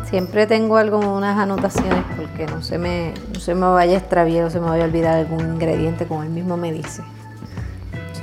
Si 0.08 0.12
siempre 0.12 0.48
tengo 0.48 0.78
algo, 0.78 1.00
unas 1.00 1.38
anotaciones 1.38 2.04
porque 2.16 2.46
no 2.46 2.62
se 2.62 2.78
me, 2.78 3.14
no 3.34 3.40
se 3.40 3.54
me 3.54 3.66
vaya 3.68 3.96
a 3.96 3.98
extraviar 4.00 4.46
o 4.46 4.50
se 4.50 4.60
me 4.60 4.68
vaya 4.70 4.84
a 4.84 4.88
olvidar 4.88 5.16
algún 5.16 5.42
ingrediente 5.42 6.06
como 6.08 6.24
él 6.24 6.30
mismo 6.30 6.56
me 6.58 6.72
dice. 6.72 7.04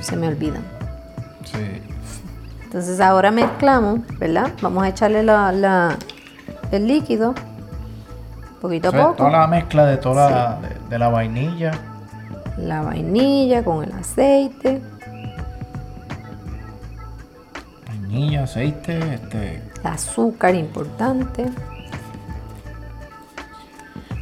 Se 0.01 0.15
me 0.15 0.27
olvidan. 0.27 0.63
Sí. 1.45 1.81
Entonces 2.63 2.99
ahora 2.99 3.29
mezclamos, 3.31 3.99
¿verdad? 4.19 4.51
Vamos 4.61 4.83
a 4.83 4.89
echarle 4.89 5.21
la, 5.23 5.51
la- 5.51 5.95
el 6.71 6.87
líquido, 6.87 7.33
poquito 8.61 8.89
a 8.89 8.91
poco. 8.91 9.13
toda 9.13 9.29
la 9.31 9.47
mezcla 9.47 9.85
de 9.85 9.97
toda 9.97 10.29
la, 10.29 10.59
de, 10.67 10.89
de 10.89 10.99
la 10.99 11.09
vainilla. 11.09 11.71
La 12.57 12.81
vainilla 12.81 13.63
con 13.63 13.83
el 13.83 13.91
aceite, 13.91 14.81
Vainilla, 17.87 18.43
aceite, 18.43 19.13
este. 19.15 19.55
el 19.55 19.87
azúcar 19.87 20.55
importante 20.55 21.45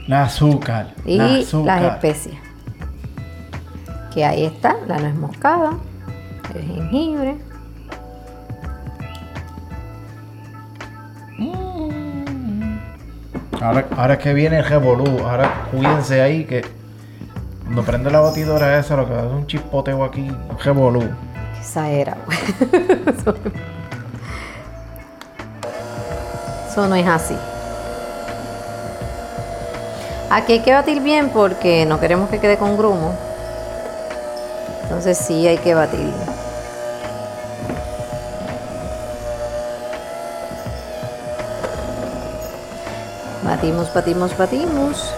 La 0.08 0.24
azúcar. 0.24 0.94
y 1.06 1.18
la 1.18 1.28
las 1.28 1.94
especias. 1.96 2.36
Que 4.14 4.26
ahí 4.26 4.46
está, 4.46 4.76
la 4.88 5.00
nuez 5.00 5.16
moscada, 5.16 5.72
el 6.54 6.62
jengibre. 6.66 7.38
Ahora, 13.62 13.86
ahora 13.96 14.14
es 14.16 14.20
que 14.20 14.34
viene 14.34 14.58
el 14.60 14.66
revolú. 14.66 15.20
Ahora 15.26 15.68
cuídense 15.72 16.22
ahí 16.22 16.44
que 16.46 16.66
cuando 17.64 17.84
prende 17.84 18.12
la 18.12 18.20
batidora 18.20 18.78
esa 18.78 18.96
lo 18.98 19.08
que 19.08 19.14
hace 19.14 19.28
es 19.28 19.34
un 19.34 19.48
chispoteo 19.48 20.04
aquí, 20.04 20.22
un 20.30 20.60
revolú. 20.60 21.04
Esa 21.62 21.90
era. 21.90 22.18
Eso- 22.72 23.36
Eso 26.70 26.88
no 26.88 26.96
es 26.96 27.08
así. 27.08 27.36
Aquí 30.34 30.54
hay 30.54 30.60
que 30.62 30.74
batir 30.74 31.00
bien 31.00 31.30
porque 31.30 31.86
no 31.86 32.00
queremos 32.00 32.28
que 32.28 32.40
quede 32.40 32.58
con 32.58 32.76
grumo. 32.76 33.14
Entonces 34.82 35.16
sí 35.16 35.48
hay 35.48 35.60
que 35.60 35.76
batir. 35.76 36.12
Batimos, 43.44 43.94
batimos, 43.94 44.36
batimos. 44.36 45.14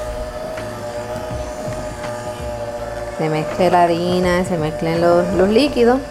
Se 3.17 3.29
mezcla 3.29 3.69
la 3.69 3.83
harina, 3.83 4.43
se 4.43 4.57
mezclen 4.57 4.99
los, 4.99 5.25
los 5.35 5.47
líquidos. 5.47 6.01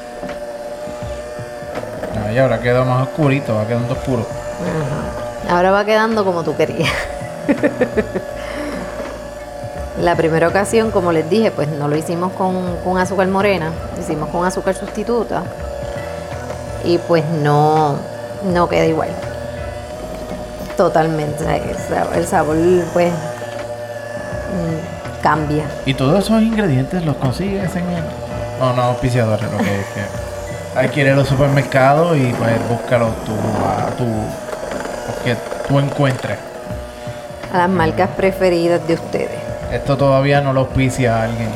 Ahí 2.27 2.39
ahora 2.39 2.59
queda 2.59 2.85
más 2.85 3.07
oscurito, 3.07 3.55
va 3.55 3.67
quedando 3.67 3.93
oscuro. 3.93 4.27
Ajá. 4.63 5.55
Ahora 5.55 5.73
va 5.73 5.85
quedando 5.85 6.25
como 6.25 6.43
tú 6.43 6.57
querías. 6.57 6.89
La 10.01 10.17
primera 10.17 10.49
ocasión, 10.49 10.91
como 10.91 11.13
les 11.13 11.31
dije, 11.31 11.53
pues 11.53 11.69
no 11.69 11.87
lo 11.87 11.97
hicimos 11.97 12.33
con, 12.33 12.77
con 12.83 12.99
azúcar 12.99 13.29
morena, 13.29 13.71
lo 13.95 14.03
hicimos 14.03 14.29
con 14.31 14.45
azúcar 14.45 14.75
sustituta. 14.75 15.45
Y 16.83 16.99
pues 16.99 17.25
no, 17.25 17.95
no 18.53 18.69
queda 18.69 18.87
igual. 18.87 19.11
Totalmente. 20.77 21.45
El 22.15 22.27
sabor, 22.27 22.57
pues 22.93 23.13
mm, 23.13 25.23
cambia. 25.23 25.65
Y 25.87 25.95
todos 25.95 26.25
esos 26.25 26.43
ingredientes 26.43 27.05
los 27.05 27.15
consigues 27.17 27.75
en 27.77 27.89
el. 27.89 28.03
No, 28.59 28.73
no, 28.73 28.83
auspiciadores, 28.83 29.49
lo 29.51 29.59
que 29.59 29.81
es 29.81 29.87
que. 29.87 30.03
Hay 30.77 30.89
que 30.89 31.03
ir 31.03 31.11
a 31.11 31.15
los 31.15 31.29
supermercados 31.29 32.17
y 32.17 32.33
pues 32.33 32.69
búscalos 32.69 33.15
tú 33.25 33.33
a 33.65 33.91
tu. 33.97 34.05
Que 35.25 35.37
tú 35.69 35.79
encuentres. 35.79 36.37
A 37.53 37.59
las 37.59 37.69
marcas 37.69 38.11
preferidas 38.17 38.85
de 38.89 38.95
ustedes. 38.95 39.44
Esto 39.75 39.97
todavía 39.97 40.41
no 40.41 40.53
lo 40.53 40.61
auspicia 40.61 41.25
alguien. 41.25 41.49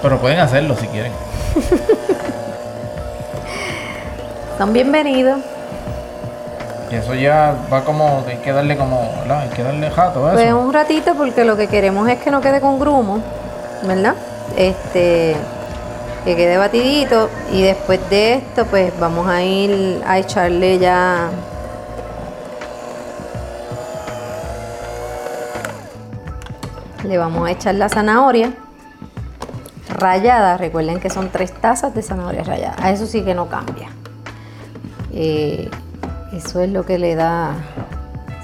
Pero 0.00 0.20
pueden 0.20 0.38
hacerlo 0.38 0.76
si 0.76 0.86
quieren. 0.86 1.10
Son 4.58 4.72
bienvenidos. 4.72 5.40
Y 6.88 6.94
eso 6.94 7.14
ya 7.16 7.56
va 7.72 7.82
como. 7.82 8.22
Hay 8.28 8.36
que 8.36 8.52
darle 8.52 8.76
como. 8.76 9.10
¿verdad? 9.18 9.40
Hay 9.40 9.48
que 9.48 9.64
darle 9.64 9.90
jato 9.90 10.24
a 10.24 10.32
Pues 10.34 10.46
eso. 10.46 10.56
un 10.56 10.72
ratito 10.72 11.14
porque 11.16 11.44
lo 11.44 11.56
que 11.56 11.66
queremos 11.66 12.08
es 12.08 12.20
que 12.20 12.30
no 12.30 12.40
quede 12.40 12.60
con 12.60 12.78
grumo, 12.78 13.18
¿verdad? 13.82 14.14
Este, 14.56 15.34
que 16.24 16.36
quede 16.36 16.56
batidito 16.58 17.28
y 17.52 17.62
después 17.62 17.98
de 18.08 18.34
esto 18.34 18.66
pues 18.66 18.92
vamos 19.00 19.26
a 19.28 19.42
ir 19.42 20.00
a 20.06 20.18
echarle 20.18 20.78
ya 20.78 21.28
le 27.06 27.18
vamos 27.18 27.46
a 27.48 27.52
echar 27.52 27.74
la 27.74 27.88
zanahoria 27.88 28.52
rallada, 29.88 30.56
recuerden 30.56 31.00
que 31.00 31.10
son 31.10 31.30
tres 31.30 31.52
tazas 31.52 31.94
de 31.94 32.02
zanahoria 32.02 32.42
rallada, 32.42 32.76
a 32.78 32.90
eso 32.90 33.06
sí 33.06 33.22
que 33.22 33.34
no 33.34 33.48
cambia. 33.48 33.88
Eh, 35.12 35.70
eso 36.32 36.60
es 36.60 36.70
lo 36.70 36.84
que 36.84 36.98
le 36.98 37.14
da 37.14 37.54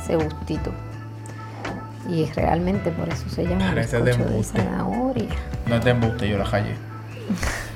ese 0.03 0.17
gustito. 0.17 0.73
Y 2.09 2.27
realmente 2.33 2.91
por 2.91 3.09
eso 3.09 3.29
se 3.29 3.45
llama 3.45 3.67
Parece 3.69 4.01
de 4.01 4.13
bizcocho 4.13 4.31
de 4.31 4.43
zanahoria. 4.43 5.29
No 5.67 5.77
es 5.77 5.85
de 5.85 5.91
embuste, 5.91 6.29
yo 6.29 6.39
la 6.39 6.45
hallé. 6.47 6.75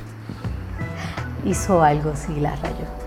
Hizo 1.45 1.83
algo, 1.83 2.13
sí, 2.17 2.41
la 2.41 2.57
rayó. 2.57 3.06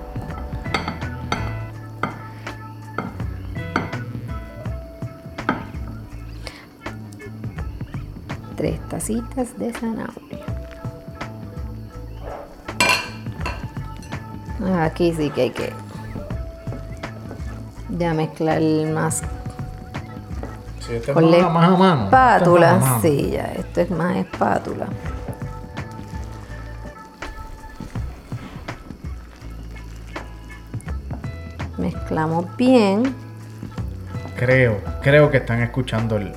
Tres 8.60 8.78
tacitas 8.90 9.58
de 9.58 9.72
zanahoria. 9.72 10.44
Aquí 14.84 15.14
sí 15.14 15.30
que 15.30 15.44
hay 15.44 15.50
que 15.52 15.72
ya 17.98 18.14
mezclar 18.14 18.62
más 18.94 19.24
Si 20.82 20.94
este 20.94 21.14
Con 21.14 21.34
es 21.34 21.42
la 21.42 21.48
más, 21.48 21.80
más 21.80 21.80
este 21.80 21.80
es 21.80 21.80
más 21.80 21.88
a 21.88 22.04
espátula. 22.04 23.00
Sí, 23.02 23.30
ya, 23.32 23.46
esto 23.46 23.80
es 23.80 23.92
más 23.92 24.18
espátula. 24.18 24.88
Mezclamos 31.78 32.58
bien. 32.58 33.16
Creo, 34.36 34.82
creo 35.02 35.32
que 35.32 35.38
están 35.38 35.62
escuchando 35.62 36.18
el, 36.18 36.34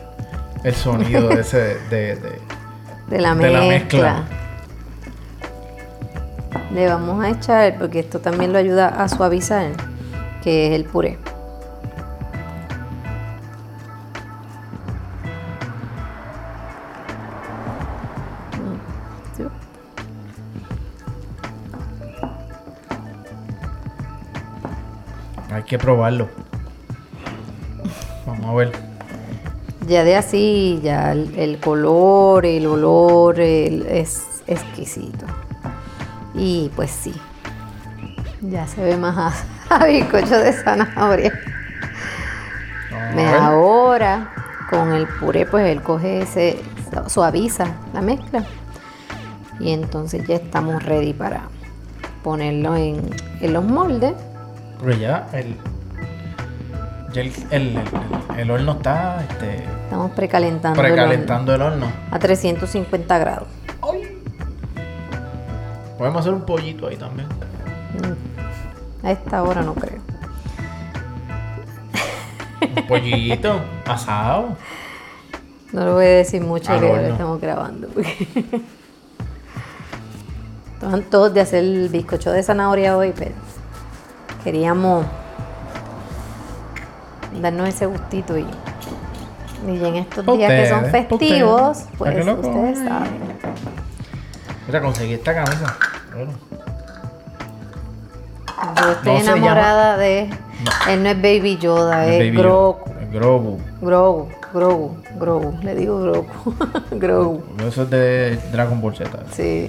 el 0.64 0.74
sonido 0.74 1.28
de 1.28 1.40
ese. 1.40 1.58
De, 1.90 2.16
de- 2.16 2.38
de 3.08 3.20
la 3.20 3.34
De 3.34 3.50
la 3.50 3.60
mezcla. 3.60 3.68
mezcla. 3.68 4.24
Le 6.72 6.86
vamos 6.88 7.22
a 7.22 7.28
echar, 7.30 7.76
porque 7.78 7.98
esto 8.00 8.20
también 8.20 8.52
lo 8.52 8.58
ayuda 8.58 8.88
a 8.88 9.08
suavizar, 9.08 9.66
que 10.42 10.68
es 10.68 10.72
el 10.74 10.84
puré. 10.84 11.18
Hay 25.50 25.62
que 25.64 25.78
probarlo. 25.78 26.28
Vamos 28.26 28.46
a 28.46 28.54
ver. 28.54 28.91
Ya 29.92 30.04
de 30.04 30.16
así, 30.16 30.80
ya 30.82 31.12
el, 31.12 31.38
el 31.38 31.58
color, 31.58 32.46
el 32.46 32.66
olor 32.66 33.38
el- 33.38 33.84
es 33.86 34.42
exquisito. 34.46 35.26
Y 36.34 36.70
pues 36.74 36.90
sí, 36.90 37.12
ya 38.40 38.66
se 38.66 38.82
ve 38.82 38.96
más 38.96 39.34
a, 39.70 39.74
a 39.82 39.84
bizcocho 39.86 40.38
de 40.38 40.50
zanahoria. 40.54 41.38
Me 43.14 43.28
ahora 43.28 44.32
con 44.70 44.92
el 44.94 45.06
puré, 45.06 45.44
pues 45.44 45.66
él 45.68 45.82
coge 45.82 46.22
ese, 46.22 46.58
suaviza 47.06 47.66
la 47.92 48.00
mezcla. 48.00 48.44
Y 49.60 49.72
entonces 49.72 50.26
ya 50.26 50.36
estamos 50.36 50.82
ready 50.84 51.12
para 51.12 51.42
ponerlo 52.24 52.76
en, 52.76 53.10
en 53.42 53.52
los 53.52 53.62
moldes. 53.64 54.14
Pero 54.80 54.92
ya 54.96 55.28
el. 55.34 55.54
Ya 57.12 57.20
el, 57.20 57.32
el, 57.50 57.76
el- 57.76 57.82
el 58.38 58.50
horno 58.50 58.72
está 58.72 59.22
este, 59.28 59.64
Estamos 59.84 60.10
precalentando 60.12 60.80
el 60.80 60.86
horno 60.86 60.96
precalentando 60.96 61.54
el 61.54 61.62
horno. 61.62 61.92
a 62.10 62.18
350 62.18 63.18
grados. 63.18 63.48
Podemos 65.98 66.20
hacer 66.20 66.32
un 66.32 66.42
pollito 66.44 66.88
ahí 66.88 66.96
también. 66.96 67.28
A 69.04 69.12
esta 69.12 69.42
hora 69.42 69.62
no 69.62 69.74
creo. 69.74 70.00
Un 72.76 72.86
pollito 72.86 73.60
asado. 73.86 74.56
No 75.72 75.84
lo 75.84 75.94
voy 75.94 76.04
a 76.06 76.08
decir 76.08 76.42
mucho 76.42 76.78
que 76.78 76.86
ahora 76.88 77.08
estamos 77.08 77.40
grabando. 77.40 77.88
porque 77.88 78.26
Estaban 80.74 81.02
todos 81.04 81.32
de 81.32 81.40
hacer 81.40 81.60
el 81.62 81.88
bizcocho 81.88 82.32
de 82.32 82.42
zanahoria 82.42 82.96
hoy, 82.96 83.12
pero 83.16 83.34
queríamos 84.42 85.06
darnos 87.42 87.68
ese 87.68 87.86
gustito 87.86 88.38
y, 88.38 88.46
y 89.66 89.84
en 89.84 89.96
estos 89.96 90.24
días 90.24 90.50
que 90.50 90.68
son 90.68 90.84
Ustedes, 90.84 91.08
festivos, 91.08 91.76
ustedes. 91.78 91.96
pues 91.98 92.10
¿A 92.10 92.14
qué 92.14 92.24
loco? 92.24 92.48
ustedes 92.48 92.78
saben. 92.78 93.10
Mira, 94.66 94.80
conseguí 94.80 95.14
esta 95.14 95.34
camisa. 95.34 95.76
Bueno, 96.14 96.32
Yo 98.76 98.92
estoy 98.92 99.12
No 99.14 99.18
enamorada 99.20 99.96
de. 99.96 100.30
Él 100.88 101.02
no 101.02 101.08
es 101.10 101.16
Baby 101.16 101.58
Yoda, 101.58 102.06
es 102.06 102.18
Baby 102.18 102.36
Grogu. 102.36 102.78
Grogu. 103.12 103.58
Grogu, 103.80 104.28
Grogu, 104.54 104.96
Grogu. 105.18 105.58
Le 105.62 105.74
digo 105.74 106.00
Grogu. 106.00 106.26
Grogu. 106.92 107.42
Eso 107.66 107.82
es 107.82 107.90
de 107.90 108.36
Dragon 108.52 108.80
Ball 108.80 108.94
Z. 108.94 109.10
Sí. 109.32 109.68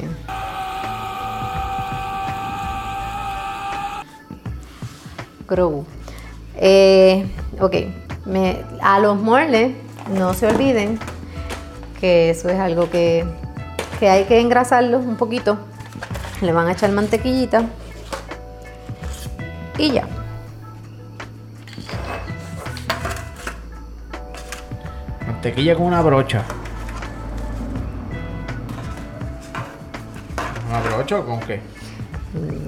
Grogu. 5.48 5.86
Eh, 6.56 7.26
ok. 7.60 7.76
Me- 8.26 8.62
a 8.82 9.00
los 9.00 9.20
morles, 9.20 9.76
no 10.16 10.34
se 10.34 10.48
olviden 10.48 11.00
que 12.00 12.30
eso 12.30 12.50
es 12.50 12.60
algo 12.60 12.90
que, 12.90 13.26
que 14.00 14.10
hay 14.10 14.26
que 14.26 14.40
engrasarlos 14.40 15.06
un 15.06 15.16
poquito. 15.18 15.58
Le 16.42 16.52
van 16.52 16.68
a 16.68 16.74
echar 16.74 16.92
mantequillita. 16.92 17.64
Y 19.78 19.92
ya. 19.92 20.08
Mantequilla 25.28 25.76
con 25.76 25.86
una 25.86 26.02
brocha. 26.02 26.44
¿Una 30.70 30.82
brocha 30.82 31.20
o 31.20 31.26
con 31.26 31.40
qué? 31.42 31.62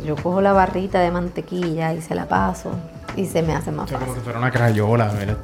Yo 0.06 0.16
cojo 0.16 0.42
la 0.42 0.54
barrita 0.54 1.00
de 1.00 1.12
mantequilla 1.12 1.94
y 1.94 2.02
se 2.02 2.14
la 2.16 2.28
paso 2.28 2.72
y 3.16 3.26
se 3.26 3.42
me 3.42 3.54
hace 3.56 3.72
más 3.72 3.86
O 3.86 3.88
sea, 3.90 3.98
como 4.00 4.08
fácil. 4.12 4.22
que 4.22 4.24
fuera 4.26 4.40
una 4.40 4.52
crayola, 4.52 5.12
mira. 5.20 5.36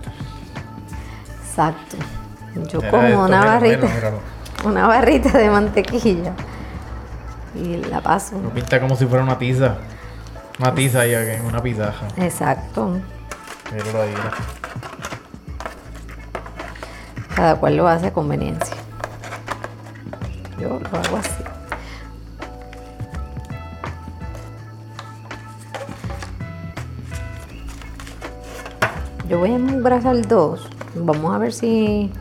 Exacto. 1.47 1.97
Yo 2.69 2.79
como 2.89 3.03
esto, 3.03 3.23
una 3.25 3.45
barrita, 3.45 3.88
míralo, 3.88 4.19
una 4.65 4.88
barrita 4.88 5.38
de 5.38 5.49
mantequilla 5.49 6.34
y 7.55 7.77
la 7.77 8.01
paso. 8.01 8.39
Lo 8.41 8.49
pinta 8.49 8.79
como 8.79 8.95
si 8.95 9.05
fuera 9.05 9.23
una 9.23 9.38
tiza. 9.38 9.75
Una 10.60 10.73
tiza 10.75 10.99
ahí, 11.01 11.15
aquí, 11.15 11.41
una 11.45 11.62
pizarra. 11.62 12.07
Exacto. 12.17 12.97
Míralo 13.71 14.01
ahí, 14.01 14.10
mira. 14.10 14.31
Cada 17.36 17.55
cual 17.55 17.77
lo 17.77 17.88
hace 17.88 18.07
a 18.07 18.13
conveniencia. 18.13 18.75
Yo 20.60 20.79
lo 20.79 20.99
hago 20.99 21.17
así. 21.17 21.40
Yo 29.32 29.39
voy 29.39 29.52
a 29.52 29.56
engrasar 29.56 30.28
dos. 30.28 30.67
Vamos 30.94 31.34
a 31.34 31.38
ver 31.38 31.54
si, 31.54 32.12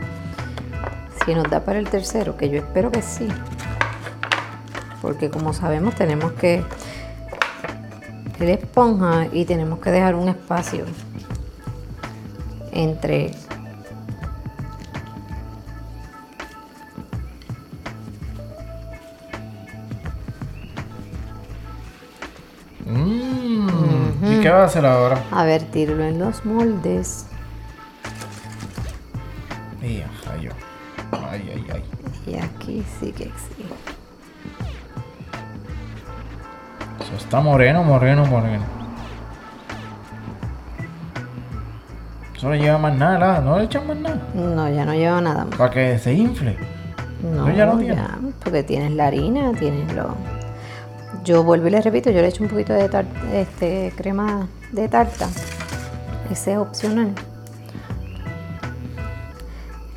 si 1.25 1.35
nos 1.35 1.51
da 1.51 1.65
para 1.65 1.81
el 1.81 1.91
tercero, 1.91 2.37
que 2.37 2.49
yo 2.49 2.59
espero 2.59 2.93
que 2.93 3.03
sí. 3.03 3.27
Porque 5.03 5.29
como 5.29 5.53
sabemos 5.53 5.97
tenemos 5.97 6.31
que 6.35 6.63
el 8.39 8.49
esponja 8.51 9.27
y 9.33 9.45
tenemos 9.45 9.81
que 9.81 9.91
dejar 9.91 10.15
un 10.15 10.29
espacio 10.29 10.85
entre 12.71 13.33
qué 24.51 24.55
va 24.55 24.63
a 24.63 24.67
hacer 24.67 24.85
ahora? 24.85 25.23
A 25.31 25.45
en 26.09 26.19
los 26.19 26.45
moldes. 26.45 27.27
Y 29.81 30.03
yo. 30.43 30.51
Ay, 31.13 31.53
ay, 31.55 31.67
ay. 31.73 31.85
Y 32.27 32.37
aquí 32.37 32.85
sí 32.99 33.13
que 33.13 33.27
sí. 33.27 33.65
Eso 37.01 37.15
está 37.17 37.41
moreno, 37.41 37.85
moreno, 37.85 38.27
moreno. 38.27 38.65
Eso 42.37 42.49
no 42.49 42.55
lleva 42.57 42.79
más 42.79 42.97
nada, 42.97 43.41
no 43.41 43.57
le 43.57 43.67
echan 43.67 43.87
más 43.87 43.99
nada. 43.99 44.19
No, 44.35 44.69
ya 44.69 44.85
no 44.85 44.95
lleva 44.95 45.21
nada 45.21 45.45
más. 45.45 45.57
Para 45.57 45.71
que 45.71 45.97
se 46.01 46.13
infle. 46.13 46.59
No, 47.23 47.47
No, 47.47 47.53
ya 47.55 47.67
lo 47.67 47.79
tiene. 47.79 47.95
ya, 47.95 48.19
porque 48.43 48.65
tienes 48.65 48.91
la 48.95 49.07
harina, 49.07 49.53
tienes 49.53 49.93
lo. 49.95 50.17
Yo 51.25 51.45
vuelvo 51.45 51.67
y 51.69 51.71
les 51.71 51.85
repito, 51.85 52.11
yo 52.11 52.21
le 52.23 52.29
echo 52.29 52.43
un 52.43 52.49
poquito 52.49 52.73
de 52.73 52.89
tar- 52.89 53.05
este, 53.33 53.93
crema 53.97 54.49
de 54.73 54.89
tarta. 54.89 55.29
Ese 56.31 56.53
es 56.53 56.59
opcional. 56.59 57.13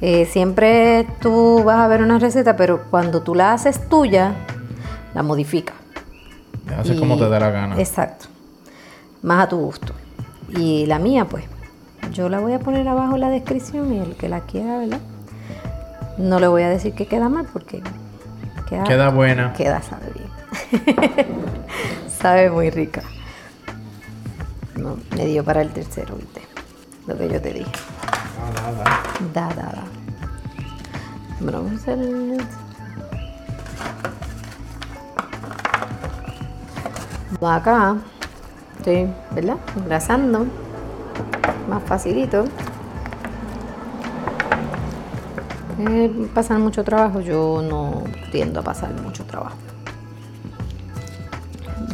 Eh, 0.02 0.26
siempre 0.26 1.08
tú 1.22 1.64
vas 1.64 1.78
a 1.80 1.88
ver 1.88 2.02
una 2.02 2.20
receta, 2.20 2.56
pero 2.58 2.84
cuando 2.90 3.22
tú 3.22 3.36
la 3.36 3.54
haces 3.54 3.88
tuya, 3.88 4.34
la 5.14 5.24
modificas. 5.24 5.76
Haces 6.78 7.00
como 7.00 7.18
te 7.18 7.30
da 7.30 7.40
la 7.40 7.52
gana. 7.52 7.80
Exacto. 7.80 8.26
Más 9.22 9.46
a 9.46 9.50
tu 9.50 9.58
gusto. 9.60 9.94
Y 10.50 10.86
la 10.88 11.00
mía, 11.00 11.26
pues, 11.26 11.46
yo 12.12 12.28
la 12.28 12.40
voy 12.40 12.54
a 12.54 12.60
poner 12.60 12.86
abajo 12.88 13.16
en 13.16 13.22
la 13.22 13.30
descripción 13.30 13.94
y 13.94 14.00
el 14.00 14.16
que 14.16 14.28
la 14.28 14.42
quiera, 14.42 14.78
¿verdad? 14.80 15.00
No 16.18 16.40
le 16.40 16.48
voy 16.48 16.64
a 16.64 16.70
decir 16.70 16.94
que 16.94 17.06
queda 17.08 17.30
mal 17.30 17.48
porque 17.52 17.82
queda, 18.68 18.84
Queda 18.84 19.10
buena. 19.10 19.54
queda 19.54 19.82
sabe. 19.82 20.04
sabe 22.22 22.50
muy 22.50 22.70
rica. 22.70 23.04
No, 24.76 24.98
me 25.16 25.26
dio 25.26 25.44
para 25.44 25.62
el 25.62 25.70
tercero, 25.70 26.16
¿viste? 26.16 26.42
Lo 27.08 27.18
que 27.18 27.30
yo 27.30 27.42
te 27.42 27.54
dije. 27.54 27.72
Da, 29.34 29.48
da. 29.50 29.72
Da. 29.72 29.84
Bueno, 31.40 31.64
Acá 37.42 37.98
estoy, 38.78 39.10
¿verdad? 39.32 39.58
Engrasando. 39.76 40.46
Más 41.70 41.84
facilito. 41.84 42.46
Eh, 45.80 46.30
pasar 46.34 46.60
mucho 46.60 46.84
trabajo, 46.84 47.20
yo 47.20 47.62
no 47.62 48.04
tiendo 48.32 48.62
a 48.62 48.64
pasar 48.64 48.94
mucho 49.02 49.26
trabajo. 49.26 49.58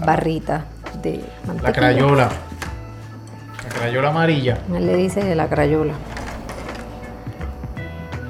Barrita 0.06 0.66
de 1.02 1.24
mantequilla. 1.46 1.62
La 1.62 1.72
crayola. 1.74 2.30
La 3.64 3.70
crayola 3.70 4.10
amarilla. 4.10 4.58
Él 4.74 4.86
le 4.86 4.96
dice 4.96 5.36
la 5.36 5.48
crayola. 5.48 5.94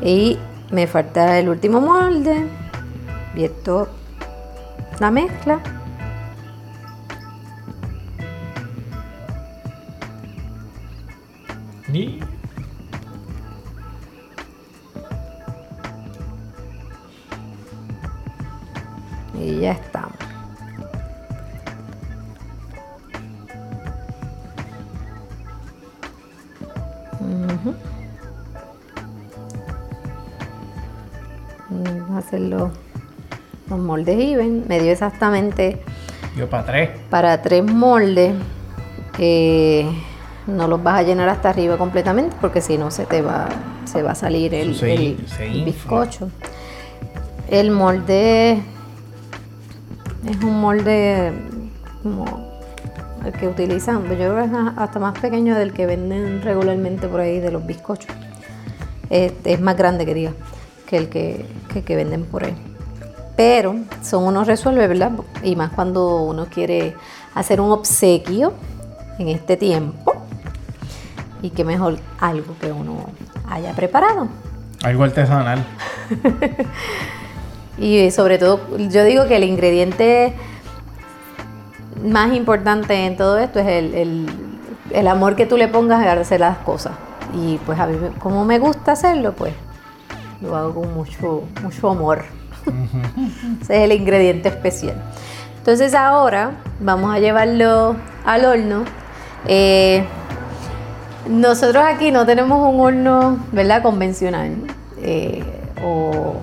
Y 0.02 0.38
me 0.72 0.88
falta 0.88 1.40
el 1.40 1.50
último 1.50 1.82
molde. 1.82 2.48
Y 3.36 3.44
esto, 3.44 3.90
la 5.00 5.12
mezcla. 5.12 5.60
Me 34.70 34.80
dio 34.80 34.92
exactamente 34.94 35.82
yo 36.38 36.50
para 36.50 36.64
tres. 36.66 36.90
para 37.10 37.42
tres 37.42 37.64
moldes. 37.66 38.34
eh, 39.18 39.86
no 40.48 40.68
los 40.68 40.82
vas 40.82 41.00
a 41.00 41.04
llenar 41.04 41.28
hasta 41.30 41.50
arriba 41.50 41.78
completamente 41.78 42.36
porque 42.42 42.62
si 42.62 42.78
no 42.78 42.90
se 42.90 43.06
te 43.06 43.22
va, 43.22 43.48
se 43.86 44.02
va 44.02 44.12
a 44.12 44.16
salir 44.16 44.54
el, 44.56 44.72
Eso 44.72 44.80
se- 44.80 44.94
el- 44.94 45.28
se 45.28 45.46
el 45.46 45.56
infla. 45.58 45.66
bizcocho. 45.66 46.30
El 47.50 47.70
molde 47.72 48.52
es 50.28 50.44
un 50.44 50.60
molde 50.62 51.34
como 52.02 52.26
el 53.26 53.34
que 53.34 53.48
utilizan, 53.48 54.04
yo 54.08 54.16
creo 54.16 54.36
que 54.38 54.44
es 54.46 54.52
hasta 54.78 54.98
más 55.00 55.20
pequeño 55.20 55.54
del 55.56 55.74
que 55.74 55.86
venden 55.86 56.42
regularmente 56.42 57.08
por 57.08 57.20
ahí 57.20 57.40
de 57.40 57.52
los 57.52 57.66
bizcochos. 57.68 58.08
Es, 59.10 59.34
es 59.44 59.60
más 59.60 59.76
grande 59.78 60.06
que 60.06 60.14
diga 60.14 60.32
que 60.88 60.98
el 60.98 61.10
que, 61.10 61.46
que, 61.74 61.80
el 61.80 61.86
que 61.86 61.96
venden 61.96 62.24
por 62.26 62.46
ahí. 62.46 62.56
Pero 63.40 63.74
son 64.04 64.26
unos 64.26 64.48
resuelve, 64.48 64.86
¿verdad? 64.86 65.14
Y 65.44 65.56
más 65.56 65.70
cuando 65.72 66.24
uno 66.24 66.48
quiere 66.48 66.94
hacer 67.36 67.62
un 67.62 67.72
obsequio 67.72 68.52
en 69.18 69.30
este 69.30 69.56
tiempo. 69.56 70.12
Y 71.42 71.52
que 71.52 71.64
mejor 71.64 72.00
algo 72.20 72.54
que 72.60 72.70
uno 72.74 73.06
haya 73.50 73.72
preparado. 73.72 74.28
Algo 74.84 75.04
artesanal. 75.06 75.66
Y 77.78 78.12
sobre 78.12 78.38
todo, 78.38 78.60
yo 78.78 79.06
digo 79.06 79.26
que 79.26 79.38
el 79.38 79.46
ingrediente 79.46 80.34
más 82.04 82.34
importante 82.34 83.06
en 83.06 83.16
todo 83.16 83.38
esto 83.38 83.60
es 83.60 83.68
el, 83.68 83.94
el- 83.96 84.28
el 84.92 85.08
amor 85.08 85.38
que 85.38 85.46
tú 85.46 85.56
le 85.56 85.70
pongas 85.70 86.06
a 86.06 86.12
hacer 86.12 86.42
las 86.42 86.58
cosas. 86.58 86.92
Y 87.34 87.58
pues 87.66 87.80
a 87.80 87.88
mí, 87.88 87.96
como 88.20 88.44
me 88.44 88.60
gusta 88.60 88.92
hacerlo, 88.92 89.32
pues 89.34 89.54
lo 90.42 90.58
hago 90.58 90.74
con 90.82 90.94
mucho, 90.94 91.44
mucho 91.64 91.90
amor. 91.90 92.26
Ese 93.62 93.78
es 93.78 93.84
el 93.84 93.92
ingrediente 93.92 94.50
especial. 94.50 94.96
Entonces 95.58 95.94
ahora 95.94 96.52
vamos 96.80 97.14
a 97.14 97.20
llevarlo 97.20 97.96
al 98.26 98.46
horno. 98.46 98.84
Eh, 99.48 100.04
nosotros 101.28 101.84
aquí 101.86 102.12
no 102.12 102.26
tenemos 102.26 102.74
un 102.74 102.80
horno, 102.80 103.38
¿verdad? 103.52 103.82
Convencional. 103.84 104.56
eh, 105.02 105.44
o 105.84 106.36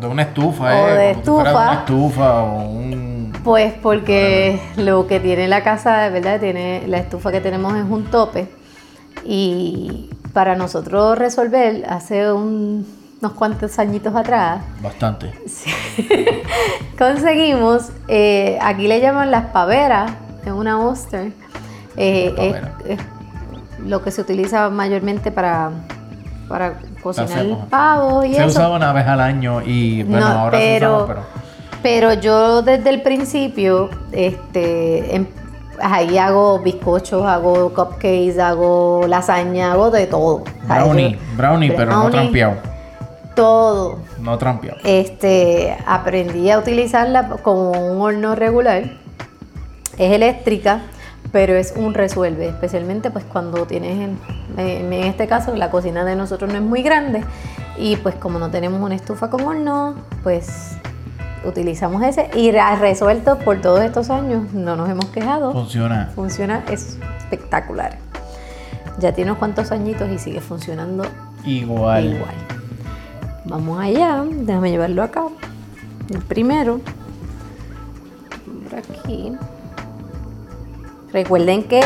De 0.00 0.06
una 0.06 0.22
estufa, 0.22 0.64
O 0.82 0.88
¿eh? 0.88 0.94
de 0.94 1.10
estufa. 1.12 1.42
una 1.52 1.74
estufa 1.74 2.42
o 2.42 2.62
un. 2.68 3.32
Pues 3.44 3.72
porque 3.82 4.60
lo 4.76 5.06
que 5.08 5.18
tiene 5.18 5.48
la 5.48 5.62
casa, 5.64 6.08
¿verdad? 6.10 6.38
Tiene 6.40 6.82
la 6.86 6.98
estufa 6.98 7.32
que 7.32 7.40
tenemos 7.40 7.74
es 7.76 7.84
un 7.88 8.04
tope 8.04 8.48
y 9.24 10.10
para 10.32 10.54
nosotros 10.56 11.18
resolver 11.18 11.84
hace 11.88 12.32
un- 12.32 12.86
unos 13.22 13.32
cuantos 13.34 13.78
añitos 13.78 14.14
atrás 14.16 14.62
Bastante. 14.82 15.32
conseguimos, 16.98 17.90
eh, 18.08 18.58
aquí 18.60 18.88
le 18.88 19.00
llaman 19.00 19.30
las 19.30 19.46
paveras, 19.46 20.10
es 20.44 20.50
una 20.50 20.80
Oster, 20.80 21.30
eh, 21.96 22.34
es, 22.84 22.98
lo 23.86 24.02
que 24.02 24.10
se 24.10 24.20
utiliza 24.22 24.68
mayormente 24.70 25.30
para, 25.30 25.70
para 26.48 26.74
cocinar 27.02 27.30
Hacemos. 27.32 27.68
pavos 27.68 28.26
y 28.26 28.34
Se 28.34 28.38
eso. 28.40 28.46
usaba 28.48 28.76
una 28.76 28.92
vez 28.92 29.06
al 29.06 29.20
año 29.20 29.62
y 29.62 30.02
bueno, 30.02 30.28
No, 30.28 30.38
ahora 30.40 30.58
se 30.58 30.64
pero, 30.64 30.94
usaba, 31.04 31.06
pero. 31.06 31.22
pero 31.82 32.12
yo 32.14 32.62
desde 32.62 32.90
el 32.90 33.02
principio, 33.02 33.88
este, 34.10 35.14
em- 35.14 35.26
ahí 35.80 36.18
hago 36.18 36.58
bizcochos, 36.60 37.24
hago 37.24 37.72
cupcakes, 37.72 38.38
hago 38.40 39.04
lasaña, 39.08 39.72
hago 39.72 39.90
de 39.92 40.06
todo. 40.06 40.42
¿sabes? 40.66 40.84
Brownie, 40.84 41.12
Yo- 41.12 41.36
brownie, 41.36 41.70
pero 41.72 41.90
no 41.90 41.98
brownie, 42.06 42.10
trampeado. 42.20 42.71
Todo. 43.34 44.00
No 44.20 44.38
trampeado. 44.38 44.78
Este, 44.84 45.76
aprendí 45.86 46.50
a 46.50 46.58
utilizarla 46.58 47.28
como 47.42 47.70
un 47.70 48.00
horno 48.00 48.34
regular. 48.34 48.84
Es 49.98 50.12
eléctrica, 50.12 50.82
pero 51.32 51.54
es 51.54 51.74
un 51.76 51.94
resuelve, 51.94 52.48
especialmente 52.48 53.10
pues 53.10 53.24
cuando 53.24 53.66
tienes, 53.66 53.98
en, 53.98 54.18
en 54.58 54.92
este 54.92 55.26
caso, 55.26 55.54
la 55.54 55.70
cocina 55.70 56.04
de 56.04 56.16
nosotros 56.16 56.50
no 56.50 56.58
es 56.58 56.64
muy 56.64 56.82
grande 56.82 57.22
y 57.76 57.96
pues 57.96 58.14
como 58.14 58.38
no 58.38 58.50
tenemos 58.50 58.80
una 58.80 58.94
estufa 58.94 59.30
con 59.30 59.42
horno, 59.42 59.94
pues 60.22 60.76
utilizamos 61.44 62.02
ese 62.02 62.30
y 62.34 62.54
ha 62.56 62.76
resuelto 62.76 63.38
por 63.38 63.60
todos 63.60 63.80
estos 63.80 64.10
años, 64.10 64.52
no 64.52 64.76
nos 64.76 64.88
hemos 64.88 65.06
quejado. 65.06 65.52
Funciona. 65.52 66.10
Funciona 66.14 66.64
es 66.70 66.98
espectacular. 67.18 67.98
Ya 68.98 69.12
tiene 69.12 69.30
unos 69.30 69.38
cuantos 69.38 69.72
añitos 69.72 70.10
y 70.10 70.18
sigue 70.18 70.40
funcionando 70.40 71.04
Igual. 71.44 72.14
Igual. 72.14 72.34
Vamos 73.44 73.80
allá, 73.80 74.24
déjame 74.24 74.70
llevarlo 74.70 75.02
acá. 75.02 75.24
El 76.08 76.20
primero. 76.20 76.80
Por 78.70 78.78
aquí. 78.78 79.32
Recuerden 81.12 81.64
que 81.64 81.82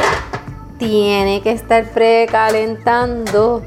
tiene 0.79 1.43
que 1.43 1.53
estar 1.53 1.85
precalentando. 1.91 3.63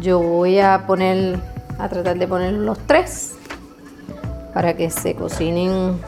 Yo 0.00 0.20
voy 0.20 0.58
a 0.58 0.86
poner, 0.86 1.38
a 1.78 1.88
tratar 1.88 2.18
de 2.18 2.26
poner 2.26 2.52
los 2.54 2.78
tres 2.80 3.36
para 4.54 4.74
que 4.74 4.90
se 4.90 5.14
cocinen. 5.14 6.00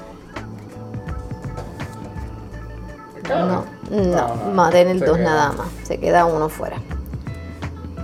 No, 3.28 3.64
no, 3.90 4.54
va 4.58 4.68
a 4.68 4.70
tener 4.70 4.98
dos 5.00 5.18
queda. 5.18 5.24
nada 5.28 5.52
más. 5.52 5.68
Se 5.84 5.98
queda 5.98 6.24
uno 6.24 6.48
fuera 6.48 6.78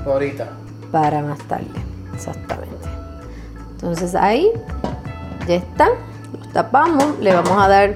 Ahorita. 0.04 0.50
para 0.92 1.22
más 1.22 1.38
tarde. 1.40 1.66
Exactamente. 2.14 2.73
Entonces 3.84 4.14
ahí 4.14 4.50
ya 5.46 5.56
está. 5.56 5.88
Los 6.32 6.52
tapamos. 6.54 7.18
Le 7.20 7.34
vamos 7.34 7.52
a 7.52 7.68
dar. 7.68 7.94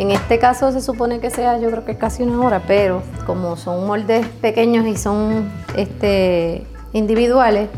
En 0.00 0.10
este 0.10 0.40
caso 0.40 0.72
se 0.72 0.80
supone 0.80 1.20
que 1.20 1.30
sea, 1.30 1.58
yo 1.58 1.70
creo 1.70 1.84
que 1.84 1.96
casi 1.96 2.24
una 2.24 2.44
hora, 2.44 2.62
pero 2.66 3.02
como 3.24 3.56
son 3.56 3.86
moldes 3.86 4.26
pequeños 4.40 4.84
y 4.86 4.96
son 4.96 5.48
este 5.76 6.66
individuales, 6.92 7.68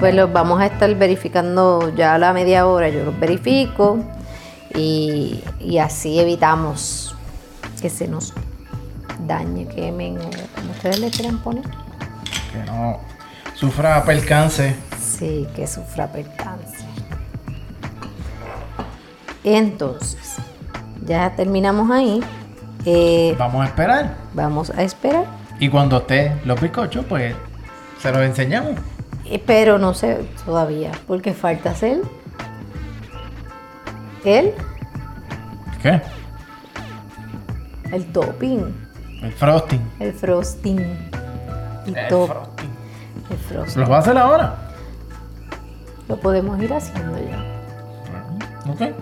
pues 0.00 0.14
los 0.14 0.32
vamos 0.32 0.60
a 0.60 0.66
estar 0.66 0.92
verificando 0.96 1.92
ya 1.94 2.14
a 2.14 2.18
la 2.18 2.32
media 2.32 2.66
hora. 2.66 2.88
Yo 2.88 3.04
los 3.04 3.18
verifico 3.18 3.98
y, 4.74 5.42
y 5.60 5.78
así 5.78 6.18
evitamos 6.18 7.14
que 7.80 7.90
se 7.90 8.08
nos 8.08 8.32
dañe, 9.26 9.66
quemen 9.68 10.18
o 10.18 10.30
como 10.54 10.70
ustedes 10.72 10.98
le 10.98 11.10
quieran 11.10 11.38
poner. 11.38 11.64
Que 12.52 12.58
no 12.66 12.98
sufra 13.54 14.04
percance. 14.04 14.74
Sí, 15.00 15.46
que 15.54 15.66
sufra 15.66 16.06
percance. 16.06 16.93
Entonces, 19.44 20.36
ya 21.06 21.34
terminamos 21.36 21.90
ahí. 21.90 22.22
Eh, 22.86 23.34
Vamos 23.38 23.62
a 23.62 23.66
esperar. 23.68 24.16
vamos 24.34 24.70
a 24.70 24.82
esperar. 24.82 25.24
Y 25.60 25.68
cuando 25.68 25.98
esté 25.98 26.32
los 26.44 26.60
bizcochos, 26.60 27.04
pues 27.06 27.34
se 28.00 28.10
los 28.12 28.20
enseñamos. 28.22 28.72
Eh, 29.26 29.42
Pero 29.46 29.78
no 29.78 29.94
sé 29.94 30.26
todavía, 30.44 30.90
porque 31.06 31.32
falta 31.32 31.70
hacer 31.70 32.00
el, 34.24 34.52
¿Qué? 35.82 36.00
el 37.92 38.04
topping, 38.12 38.74
El 39.22 39.32
frosting. 39.32 39.80
el 40.00 40.12
frosting. 40.12 40.78
El, 41.86 41.96
El 41.96 42.08
top, 42.08 42.28
frosting. 42.30 42.70
el 43.30 43.36
frosting. 43.38 43.80
¿Los 43.80 43.90
va 43.90 43.96
a 43.96 43.98
hacer 44.00 44.18
ahora? 44.18 44.54
Lo 46.08 46.16
podemos 46.16 46.60
ir 46.62 46.72
haciendo 46.72 47.16
ya. 47.18 48.70
Ok. 48.70 48.94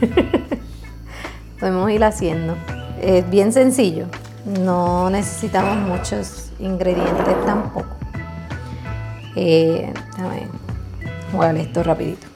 Podemos 1.60 1.90
ir 1.90 2.04
haciendo. 2.04 2.56
Es 3.00 3.28
bien 3.30 3.52
sencillo. 3.52 4.06
No 4.44 5.08
necesitamos 5.10 5.76
muchos 5.78 6.50
ingredientes 6.58 7.46
tampoco. 7.46 7.86
Eh, 9.36 9.92
déjame 10.16 10.48
jugar 11.32 11.56
esto 11.56 11.82
rapidito. 11.82 12.26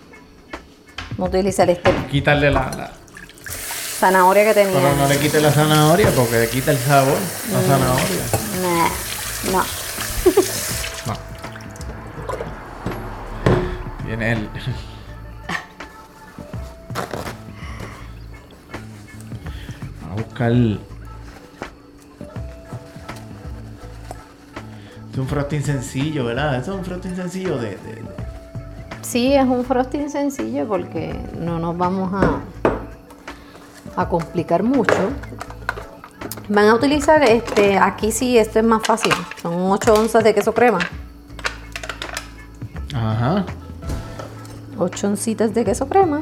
Vamos 1.16 1.34
a 1.34 1.38
utilizar 1.38 1.68
este 1.70 1.90
Quitarle 2.10 2.50
la, 2.50 2.70
la- 2.76 2.90
zanahoria 3.98 4.44
que 4.44 4.54
tenía. 4.54 4.72
Pero 4.80 4.94
no 4.96 5.08
le 5.08 5.18
quite 5.18 5.40
la 5.40 5.50
zanahoria 5.52 6.10
porque 6.14 6.38
le 6.40 6.48
quita 6.48 6.70
el 6.70 6.78
sabor. 6.78 7.16
La 7.52 7.60
zanahoria. 7.62 8.22
Nah, 8.62 9.52
no. 9.52 9.64
No. 11.06 11.14
Tiene 14.06 14.32
el. 14.32 14.48
Es 25.12 25.18
un 25.18 25.26
frosting 25.26 25.62
sencillo, 25.62 26.24
¿verdad? 26.26 26.56
Eso 26.56 26.72
es 26.72 26.78
un 26.78 26.84
frosting 26.84 27.16
sencillo 27.16 27.58
de. 27.58 27.70
de- 27.70 27.76
de- 27.76 28.18
Sí, 29.02 29.32
es 29.34 29.44
un 29.46 29.64
frosting 29.64 30.10
sencillo 30.10 30.68
porque 30.68 31.18
no 31.40 31.58
nos 31.58 31.76
vamos 31.78 32.12
a, 32.12 32.40
a 34.00 34.08
complicar 34.08 34.62
mucho. 34.62 34.94
Van 36.50 36.66
a 36.68 36.74
utilizar 36.74 37.22
este, 37.22 37.78
aquí 37.78 38.12
sí, 38.12 38.36
esto 38.38 38.58
es 38.58 38.64
más 38.66 38.82
fácil. 38.86 39.12
Son 39.40 39.54
8 39.54 39.94
onzas 39.94 40.22
de 40.24 40.34
queso 40.34 40.52
crema. 40.52 40.78
Ajá. 42.94 43.44
8 44.78 45.06
oncitas 45.08 45.54
de 45.54 45.64
queso 45.64 45.88
crema. 45.88 46.20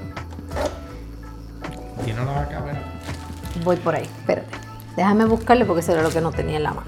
Tiene 2.04 2.24
la 2.24 2.32
vaca, 2.32 2.60
¿verdad? 2.60 2.80
Voy 3.66 3.74
por 3.78 3.96
ahí, 3.96 4.04
espérate. 4.04 4.46
Déjame 4.96 5.24
buscarle 5.24 5.64
porque 5.64 5.80
eso 5.80 5.90
era 5.90 6.02
lo 6.02 6.10
que 6.10 6.20
no 6.20 6.30
tenía 6.30 6.58
en 6.58 6.62
la 6.62 6.70
mano. 6.72 6.86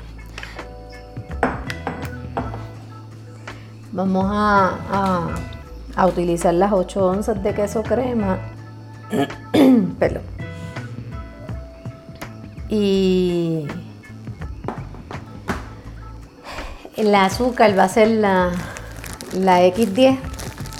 Vamos 3.90 4.26
a, 4.32 4.78
a- 4.92 5.28
a 5.96 6.06
utilizar 6.06 6.54
las 6.54 6.70
8 6.72 7.04
onzas 7.04 7.42
de 7.42 7.52
queso 7.52 7.82
crema. 7.82 8.38
Perdón. 9.98 10.22
Y 12.68 13.66
el 16.96 17.12
azúcar 17.16 17.76
va 17.76 17.84
a 17.84 17.88
ser 17.88 18.06
la, 18.08 18.52
la 19.32 19.62
X10, 19.66 20.16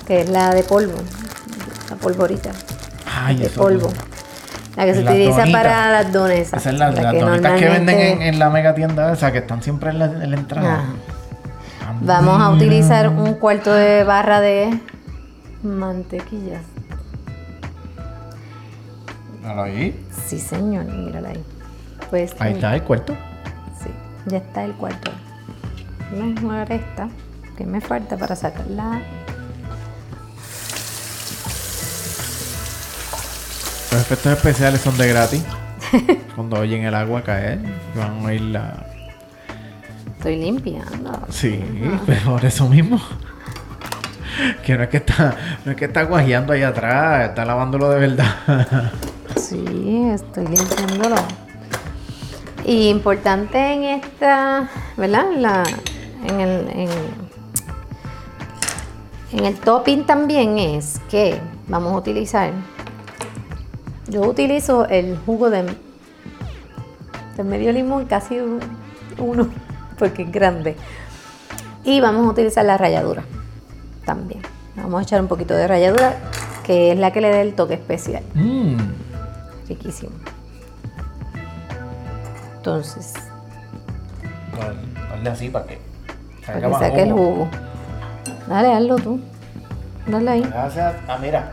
que 0.07 0.21
es 0.21 0.29
la 0.29 0.51
de 0.55 0.63
polvo, 0.63 0.99
la 1.91 1.97
polvorita 1.97 2.53
Ay, 3.21 3.37
de 3.39 3.49
polvo. 3.49 3.91
La 4.79 4.85
que 4.87 4.95
se 4.95 5.03
Las 5.03 5.13
utiliza 5.13 5.39
donitas. 5.41 5.63
para 5.63 5.91
las 5.91 6.13
dones. 6.13 6.47
Esas 6.49 6.63
son 6.63 6.79
las, 6.79 6.95
las 6.95 7.19
donitas 7.21 7.59
que 7.61 7.69
venden 7.69 7.99
en, 7.99 8.23
en 8.23 8.39
la 8.39 8.49
mega 8.49 8.75
tienda 8.75 9.13
esa 9.13 9.33
que 9.33 9.39
están 9.39 9.61
siempre 9.63 9.91
en 9.91 9.99
la, 9.99 10.05
en 10.07 10.31
la 10.31 10.37
entrada. 10.37 10.85
Vamos 12.01 12.41
a 12.41 12.51
utilizar 12.51 13.09
un 13.09 13.35
cuarto 13.35 13.73
de 13.73 14.05
barra 14.05 14.41
de 14.41 14.79
mantequilla. 15.63 16.61
Míralo 19.41 19.63
ahí. 19.63 20.07
Sí, 20.27 20.39
señor, 20.39 20.85
mírala 20.85 21.31
ahí. 21.31 21.45
Pues 22.11 22.35
Ahí 22.39 22.53
está 22.55 22.75
el 22.75 22.83
cuarto. 22.85 23.15
sí, 23.83 23.91
ya 24.27 24.39
está 24.39 24.65
el 24.65 24.73
cuarto. 24.75 25.11
me 26.13 26.63
esta 26.75 27.09
que 27.57 27.67
me 27.67 27.81
falta 27.81 28.17
para 28.17 28.37
sacarla. 28.37 29.01
Los 33.91 34.03
efectos 34.03 34.33
especiales 34.33 34.81
son 34.83 34.99
de 34.99 35.09
gratis. 35.09 35.43
Cuando 36.35 36.59
oyen 36.59 36.85
el 36.85 36.95
agua 36.95 37.23
caer, 37.23 37.59
van 37.95 38.21
a 38.21 38.25
oír 38.27 38.41
la. 38.43 38.87
Estoy 40.17 40.37
limpiando. 40.37 41.27
Sí, 41.31 41.63
pero 42.07 42.33
por 42.33 42.45
eso 42.45 42.69
mismo. 42.69 43.01
Que 44.65 44.77
no 44.77 44.83
es 44.83 44.89
que 44.91 44.99
está, 44.99 45.37
no 45.65 45.73
es 45.73 45.77
que 45.77 45.87
está 45.87 46.03
guajeando 46.03 46.53
ahí 46.53 46.63
atrás, 46.63 47.31
está 47.31 47.45
lavándolo 47.45 47.89
de 47.91 47.99
verdad. 47.99 48.93
Sí, 49.37 49.65
estoy 50.13 50.47
limpiándolo. 50.47 51.17
Y 52.65 52.89
importante 52.89 53.73
en 53.73 53.85
esta, 53.85 54.69
¿verdad? 54.97 55.25
La, 55.37 55.63
en, 56.25 56.41
el, 56.41 56.69
en, 56.69 56.89
en 59.33 59.45
el 59.47 59.55
topping 59.57 60.05
también 60.05 60.59
es 60.59 61.01
que 61.11 61.41
vamos 61.67 61.95
a 61.95 61.97
utilizar. 61.97 62.53
Yo 64.09 64.23
utilizo 64.23 64.87
el 64.87 65.19
jugo 65.27 65.51
de, 65.51 65.65
de 67.37 67.45
medio 67.45 67.73
limón, 67.73 68.07
casi 68.07 68.39
un- 68.39 68.61
uno, 69.19 69.49
porque 69.99 70.23
es 70.23 70.33
grande. 70.33 70.77
Y 71.85 72.01
vamos 72.01 72.27
a 72.27 72.31
utilizar 72.31 72.65
la 72.65 72.77
ralladura 72.79 73.23
también. 74.05 74.41
Vamos 74.77 75.01
a 75.01 75.03
echar 75.03 75.21
un 75.21 75.29
poquito 75.29 75.55
de 75.55 75.67
ralladura, 75.67 76.15
que 76.65 76.93
es 76.93 76.99
la 76.99 77.11
que 77.13 77.21
le 77.21 77.31
da 77.31 77.41
el 77.41 77.55
toque 77.55 77.75
especial. 77.75 78.23
Mmm. 78.35 78.77
Riquísimo. 79.69 80.13
Entonces, 82.57 83.15
Dale 85.11 85.31
así 85.31 85.49
para 85.49 85.67
que 85.67 85.79
para 86.47 86.61
que 86.61 86.73
saque 86.75 87.03
el 87.03 87.13
jugo. 87.13 87.49
Dale, 88.49 88.73
hazlo 88.73 88.97
tú. 88.97 89.21
Dale 90.07 90.31
ahí. 90.31 90.43
Gracias. 90.43 90.95
Ah, 91.09 91.19
mira. 91.21 91.53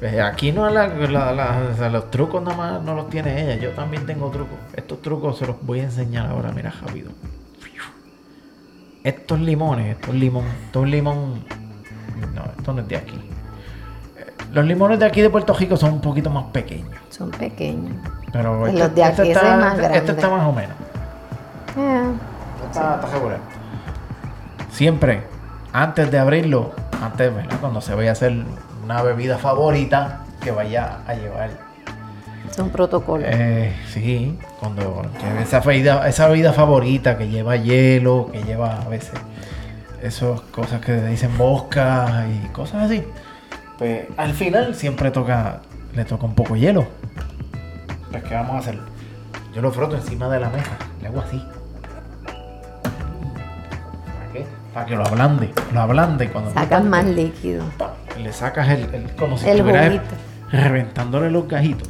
Pues 0.00 0.18
Aquí 0.20 0.52
no 0.52 0.68
la, 0.70 0.86
la- 0.88 1.32
la- 1.32 1.68
o 1.72 1.76
sea, 1.76 1.88
los 1.88 2.10
trucos 2.10 2.42
nada 2.42 2.56
más 2.56 2.82
no 2.82 2.94
los 2.94 3.08
tiene 3.10 3.42
ella. 3.42 3.56
Yo 3.62 3.70
también 3.70 4.06
tengo 4.06 4.30
trucos. 4.30 4.56
Estos 4.74 5.02
trucos 5.02 5.38
se 5.38 5.46
los 5.46 5.56
voy 5.62 5.80
a 5.80 5.84
enseñar 5.84 6.26
ahora. 6.30 6.50
Mira, 6.52 6.72
rápido. 6.84 7.10
Estos 9.04 9.38
limones, 9.40 9.96
estos 9.96 10.14
limón, 10.14 10.44
estos 10.66 10.86
limón. 10.86 11.42
No, 12.34 12.44
esto 12.56 12.72
no 12.72 12.82
es 12.82 12.88
de 12.88 12.96
aquí. 12.96 13.14
Eh, 14.16 14.26
Los 14.52 14.64
limones 14.66 14.98
de 14.98 15.06
aquí 15.06 15.22
de 15.22 15.30
Puerto 15.30 15.54
Rico 15.54 15.76
son 15.76 15.94
un 15.94 16.00
poquito 16.00 16.30
más 16.30 16.44
pequeños. 16.46 16.90
Son 17.10 17.30
pequeños. 17.30 17.94
Pero 18.32 18.66
este, 18.66 18.78
los 18.78 18.94
de 18.94 19.02
este 19.02 19.22
aquí, 19.22 19.30
ese 19.30 19.32
está, 19.32 19.54
es 19.54 19.60
más 19.60 19.68
este- 19.70 19.78
grande. 19.80 19.98
este 19.98 20.12
está 20.12 20.28
más 20.28 20.46
o 20.46 20.52
menos. 20.52 20.76
Eh, 21.76 22.04
Está, 22.66 22.94
está 22.96 23.06
regular. 23.14 23.38
Siempre, 24.70 25.22
antes 25.72 26.10
de 26.10 26.18
abrirlo, 26.18 26.72
antes, 27.02 27.34
¿verdad? 27.34 27.56
Cuando 27.60 27.80
se 27.80 27.94
vaya 27.94 28.10
a 28.10 28.12
hacer 28.12 28.44
una 28.88 29.02
bebida 29.02 29.36
favorita 29.36 30.20
que 30.42 30.50
vaya 30.50 31.00
a 31.06 31.12
llevar. 31.12 31.50
es 32.50 32.58
un 32.58 32.70
protocolo. 32.70 33.22
Eh, 33.26 33.76
sí, 33.92 34.38
cuando 34.58 35.02
esa 35.42 35.60
bebida, 35.60 36.08
esa 36.08 36.26
bebida 36.26 36.54
favorita 36.54 37.18
que 37.18 37.28
lleva 37.28 37.56
hielo, 37.56 38.30
que 38.32 38.42
lleva 38.44 38.80
a 38.80 38.88
veces 38.88 39.12
esas 40.02 40.40
cosas 40.40 40.80
que 40.80 41.02
dicen 41.02 41.36
moscas 41.36 42.10
y 42.30 42.48
cosas 42.48 42.84
así. 42.84 43.04
Pues 43.76 44.06
al 44.16 44.32
final 44.32 44.74
siempre 44.74 45.10
toca, 45.10 45.60
le 45.94 46.06
toca 46.06 46.24
un 46.24 46.34
poco 46.34 46.54
de 46.54 46.60
hielo. 46.60 46.86
Pues 48.10 48.24
¿qué 48.24 48.34
vamos 48.36 48.56
a 48.56 48.58
hacer? 48.60 48.78
Yo 49.54 49.60
lo 49.60 49.70
froto 49.70 49.96
encima 49.96 50.30
de 50.30 50.40
la 50.40 50.48
mesa, 50.48 50.70
le 51.02 51.08
hago 51.08 51.20
así. 51.20 51.44
¿Para 52.22 54.32
qué? 54.32 54.46
Para 54.72 54.86
que 54.86 54.96
lo 54.96 55.04
ablande, 55.06 55.52
lo 55.74 55.80
ablande 55.82 56.30
cuando 56.30 56.52
tanto- 56.52 56.80
más 56.88 57.04
líquido. 57.04 57.64
Le 58.18 58.32
sacas 58.32 58.68
el, 58.70 58.92
el- 58.94 59.14
como 59.16 59.36
si 59.38 59.48
El 59.48 59.58
estuvieras 59.58 60.00
reventándole 60.50 61.30
los 61.30 61.46
gajitos. 61.48 61.88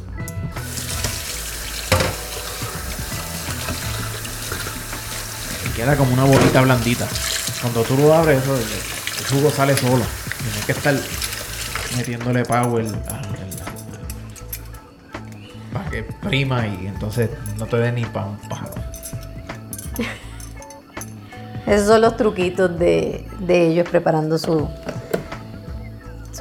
Y 5.65 5.69
queda 5.75 5.95
como 5.95 6.13
una 6.13 6.23
bolita 6.25 6.61
blandita. 6.61 7.07
Cuando 7.61 7.83
tú 7.83 7.97
lo 7.97 8.13
abres, 8.13 8.41
eso, 8.41 8.55
el, 8.55 8.61
el 8.61 9.25
jugo 9.29 9.49
sale 9.51 9.75
solo. 9.75 10.03
Tienes 10.41 10.65
que 10.65 10.71
estar 10.71 10.95
metiéndole 11.97 12.45
power 12.45 12.85
para 15.73 15.89
que 15.89 16.03
prima 16.03 16.65
y 16.67 16.87
entonces 16.87 17.29
no 17.57 17.65
te 17.65 17.77
dé 17.77 17.91
ni 17.91 18.05
para 18.05 18.27
un 18.27 18.37
pájaro. 18.49 18.73
Esos 21.67 21.87
son 21.87 22.01
los 22.01 22.17
truquitos 22.17 22.79
de, 22.79 23.27
de 23.39 23.67
ellos 23.67 23.87
preparando 23.89 24.39
su, 24.39 24.67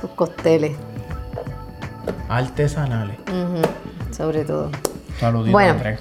sus 0.00 0.10
cócteles. 0.10 0.76
Artesanales. 2.28 3.16
Sobre 4.16 4.44
todo. 4.44 4.70
Saluditos, 5.18 5.52
Bueno. 5.52 5.72
Andrés. 5.72 6.00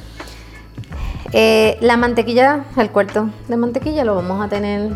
Eh, 1.33 1.77
la 1.81 1.97
mantequilla, 1.97 2.63
el 2.77 2.89
cuarto 2.89 3.29
de 3.47 3.57
mantequilla 3.57 4.05
lo 4.05 4.15
vamos 4.15 4.43
a 4.43 4.47
tener 4.47 4.91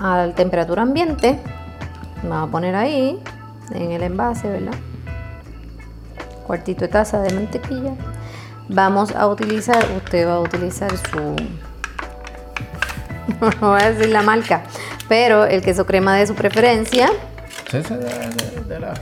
a 0.00 0.28
temperatura 0.34 0.82
ambiente. 0.82 1.38
Vamos 2.22 2.48
a 2.48 2.50
poner 2.50 2.74
ahí, 2.74 3.20
en 3.72 3.92
el 3.92 4.02
envase, 4.02 4.48
¿verdad? 4.48 4.74
Cuartito 6.46 6.82
de 6.82 6.88
taza 6.88 7.20
de 7.20 7.32
mantequilla. 7.34 7.92
Vamos 8.68 9.14
a 9.14 9.26
utilizar, 9.26 9.84
usted 9.96 10.26
va 10.26 10.34
a 10.34 10.40
utilizar 10.40 10.90
su... 10.96 11.36
No 13.60 13.70
voy 13.70 13.80
a 13.80 13.92
decir 13.92 14.12
la 14.12 14.22
marca, 14.22 14.64
pero 15.08 15.44
el 15.44 15.62
queso 15.62 15.86
crema 15.86 16.16
de 16.16 16.26
su 16.26 16.34
preferencia. 16.34 17.10
Ese 17.74 17.96
de, 17.96 18.04
de- 18.08 18.64
de 18.68 18.80
la 18.80 18.94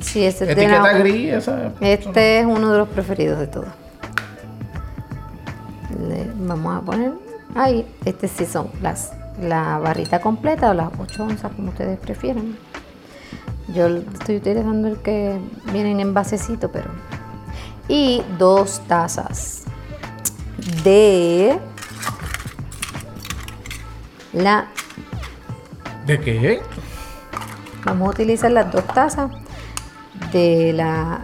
Si 0.00 0.24
este 0.24 0.44
es 0.50 0.56
de 0.56 0.62
etiqueta 0.64 0.92
gris, 0.98 1.32
esa. 1.34 1.72
Este 1.80 2.40
es 2.40 2.46
uno 2.46 2.72
de 2.72 2.78
los 2.78 2.88
preferidos 2.88 3.38
de 3.38 3.46
todos. 3.46 3.68
Le 6.08 6.30
vamos 6.36 6.76
a 6.76 6.84
poner 6.84 7.12
ahí. 7.54 7.86
Este 8.04 8.28
sí 8.28 8.46
son 8.46 8.70
las 8.82 9.12
la 9.42 9.78
barrita 9.78 10.20
completa 10.20 10.70
o 10.70 10.74
las 10.74 10.88
8 10.98 11.22
onzas, 11.24 11.52
como 11.54 11.68
ustedes 11.70 11.98
prefieran. 11.98 12.56
Yo 13.74 13.86
estoy 13.86 14.36
utilizando 14.36 14.88
el 14.88 14.96
que 14.98 15.38
viene 15.72 15.92
en 15.92 16.00
envasecito, 16.00 16.70
pero. 16.72 16.90
Y 17.88 18.22
dos 18.38 18.80
tazas 18.88 19.62
de 20.82 21.58
la. 24.32 24.66
¿De 26.06 26.18
qué? 26.20 26.60
Vamos 27.88 28.08
a 28.08 28.10
utilizar 28.10 28.50
las 28.50 28.70
dos 28.70 28.86
tazas 28.88 29.30
de 30.30 30.74
la 30.74 31.20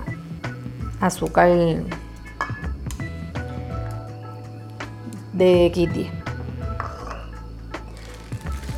azúcar 0.98 1.50
de 5.34 5.70
Kitty. 5.74 6.10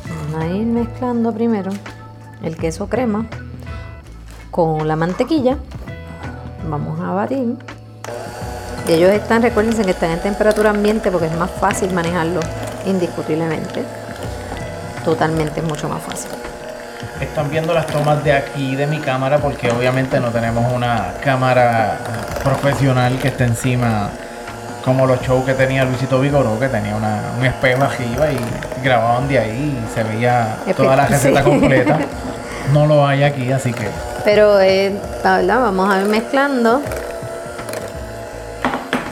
Vamos 0.09 0.43
a 0.43 0.47
ir 0.47 0.65
mezclando 0.65 1.33
primero 1.33 1.71
el 2.43 2.57
queso 2.57 2.89
crema 2.89 3.25
con 4.51 4.85
la 4.85 4.97
mantequilla. 4.97 5.57
Vamos 6.69 6.99
a 6.99 7.11
batir. 7.11 7.55
Y 8.85 8.91
ellos 8.91 9.11
están, 9.11 9.41
recuérdense 9.41 9.85
que 9.85 9.91
están 9.91 10.11
en 10.11 10.21
temperatura 10.21 10.71
ambiente 10.71 11.09
porque 11.09 11.27
es 11.27 11.37
más 11.37 11.51
fácil 11.51 11.93
manejarlo 11.93 12.41
indiscutiblemente. 12.85 13.85
Totalmente 15.05 15.61
es 15.61 15.65
mucho 15.65 15.87
más 15.87 16.03
fácil. 16.03 16.46
Están 17.19 17.49
viendo 17.49 17.73
las 17.73 17.87
tomas 17.87 18.23
de 18.23 18.31
aquí 18.33 18.75
de 18.75 18.85
mi 18.87 18.99
cámara 18.99 19.37
porque 19.39 19.71
obviamente 19.71 20.19
no 20.19 20.29
tenemos 20.29 20.71
una 20.71 21.13
cámara 21.23 21.97
profesional 22.43 23.17
que 23.19 23.29
esté 23.29 23.45
encima 23.45 24.09
como 24.85 25.05
los 25.05 25.19
shows 25.21 25.43
que 25.45 25.53
tenía 25.53 25.83
Luisito 25.83 26.19
Vigoró, 26.21 26.59
que 26.59 26.69
tenía 26.69 26.95
una- 26.95 27.21
un 27.37 27.45
espejo 27.45 27.83
arriba 27.83 28.31
y 28.31 28.37
grababan 28.83 29.27
de 29.27 29.39
ahí 29.39 29.77
y 29.85 29.93
se 29.93 30.03
veía 30.03 30.57
toda 30.75 30.95
la 30.95 31.07
receta 31.07 31.39
sí. 31.43 31.49
completa. 31.49 31.99
No 32.73 32.85
lo 32.85 33.07
hay 33.07 33.23
aquí, 33.23 33.49
así 33.53 33.71
que 33.71 33.87
Pero, 34.25 34.59
eh, 34.59 34.91
la 35.23 35.37
verdad, 35.37 35.61
vamos 35.61 35.89
a 35.89 36.01
ir 36.01 36.07
mezclando 36.07 36.81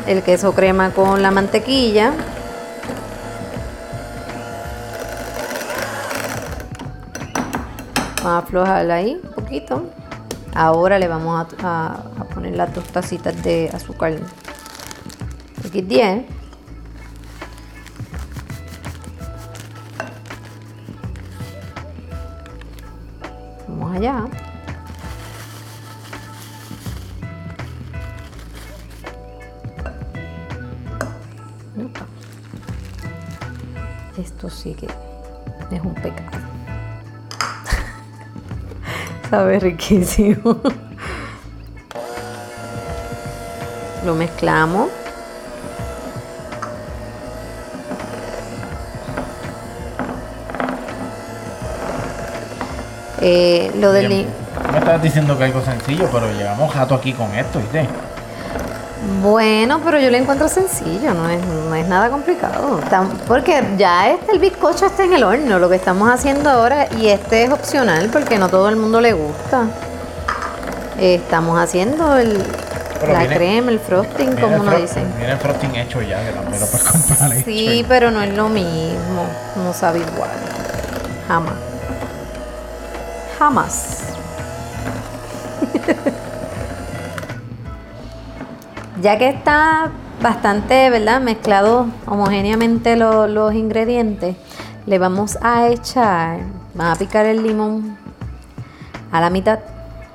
el 0.08 0.22
queso 0.24 0.54
crema 0.54 0.90
con 0.92 1.22
la 1.22 1.32
mantequilla. 1.32 2.12
Vamos 8.26 8.42
a 8.42 8.48
aflojarla 8.48 8.96
ahí 8.96 9.22
un 9.24 9.32
poquito. 9.36 9.88
Ahora 10.56 10.98
le 10.98 11.08
vamos 11.08 11.46
a, 11.62 12.06
poner 12.34 12.56
las 12.56 12.74
dos 12.74 12.86
tacitas 12.86 13.44
de 13.44 13.70
azúcar 13.72 14.16
X10. 15.62 16.26
Vamos 23.68 23.96
allá. 23.96 24.26
Esto 34.18 34.50
sí 34.50 34.74
que 34.74 34.88
es 35.70 35.82
un 35.84 35.94
pecado. 35.94 36.45
Sabe 39.36 39.60
riquísimo. 39.60 40.62
Lo 44.06 44.16
mezclamos. 44.16 44.88
Eh, 53.20 53.74
lo 53.78 53.92
del 53.92 54.08
Me 54.08 54.78
estabas 54.78 55.02
diciendo 55.02 55.38
que 55.38 55.44
algo 55.44 55.62
sencillo, 55.62 56.08
pero 56.14 56.32
llevamos 56.32 56.74
jato 56.74 56.96
aquí 56.96 57.12
con 57.12 57.36
esto, 57.36 57.60
¿viste? 57.60 57.90
Bueno, 59.22 59.82
pero 59.84 60.00
yo 60.00 60.10
lo 60.10 60.18
encuentro 60.18 60.48
sencillo, 60.48 61.14
no 61.14 61.30
es, 61.30 61.40
no 61.46 61.76
es 61.76 61.88
nada 61.88 62.10
complicado. 62.10 62.80
Porque 63.28 63.64
ya 63.78 64.10
este, 64.10 64.32
el 64.32 64.40
bizcocho 64.40 64.86
está 64.88 65.04
en 65.04 65.14
el 65.14 65.24
horno, 65.24 65.60
lo 65.60 65.70
que 65.70 65.76
estamos 65.76 66.10
haciendo 66.10 66.50
ahora, 66.50 66.88
y 67.00 67.08
este 67.10 67.44
es 67.44 67.52
opcional 67.52 68.10
porque 68.12 68.38
no 68.40 68.50
todo 68.50 68.68
el 68.70 68.76
mundo 68.78 69.02
le 69.02 69.14
gusta. 69.14 69.66
Estamos 71.00 71.60
haciendo 71.60 72.16
el, 72.18 72.42
Pero 73.00 73.14
la 73.14 73.20
viene- 73.20 73.36
crema, 73.36 73.72
el 73.72 73.80
frosting, 73.80 74.28
Viene 74.28 74.42
como 74.42 74.56
el 74.56 74.62
uno 74.62 74.72
fro- 74.72 74.82
dice. 74.82 75.04
Viene 75.18 75.34
el 75.34 75.40
frosting 75.40 75.76
hecho 75.76 76.02
ya, 76.02 76.24
que 76.26 76.32
también 76.32 76.60
lo 76.62 76.66
puedes 76.68 76.88
comprar 76.88 77.34
hecho. 77.34 77.46
Sí, 77.46 77.86
pero 77.88 78.12
no 78.12 78.22
es 78.22 78.34
lo 78.34 78.50
mismo, 78.50 79.26
no 79.64 79.74
sabe 79.74 80.00
igual. 80.00 80.30
Jamás. 81.28 81.54
Jamás. 83.38 83.98
Ya 89.06 89.20
que 89.20 89.30
está 89.30 89.92
bastante, 90.20 90.90
¿verdad? 90.90 91.22
Mezclado 91.22 91.86
homogéneamente 92.08 92.96
lo- 92.96 93.28
los 93.28 93.54
ingredientes, 93.54 94.36
le 94.88 94.98
vamos 94.98 95.38
a 95.44 95.68
echar, 95.68 96.40
vamos 96.74 96.96
a 96.96 97.00
picar 97.00 97.28
el 97.28 97.44
limón 97.44 98.00
a 99.12 99.22
la 99.22 99.30
mitad. 99.30 99.60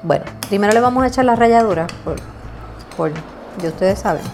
Bueno, 0.02 0.24
primero 0.48 0.72
le 0.72 0.80
vamos 0.80 1.04
a 1.04 1.06
echar 1.06 1.24
la 1.24 1.36
ralladura, 1.36 1.86
por, 2.04 2.16
por, 2.96 3.12
ya 3.62 3.68
ustedes 3.68 4.00
saben. 4.00 4.24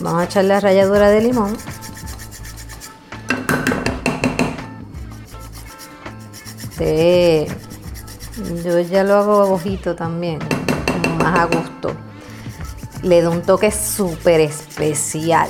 Vamos 0.00 0.22
a 0.22 0.24
echar 0.24 0.44
la 0.46 0.60
ralladura 0.60 1.10
de 1.10 1.20
limón. 1.20 1.54
Sí. 6.78 7.46
Yo 8.64 8.80
ya 8.80 9.04
lo 9.04 9.14
hago 9.14 9.52
ojito 9.54 9.94
también, 9.94 10.38
más 11.18 11.38
a 11.38 11.44
gusto. 11.44 11.94
Le 13.04 13.20
da 13.20 13.28
un 13.28 13.42
toque 13.42 13.70
súper 13.70 14.40
especial. 14.40 15.48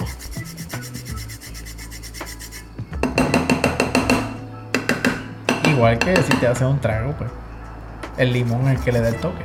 Igual 5.70 5.98
que 6.00 6.16
si 6.16 6.36
te 6.40 6.48
haces 6.48 6.66
un 6.66 6.80
trago, 6.80 7.12
pues 7.16 7.30
el 8.18 8.32
limón 8.32 8.68
es 8.68 8.78
el 8.78 8.84
que 8.84 8.90
le 8.90 9.00
da 9.00 9.08
el 9.10 9.16
toque. 9.16 9.44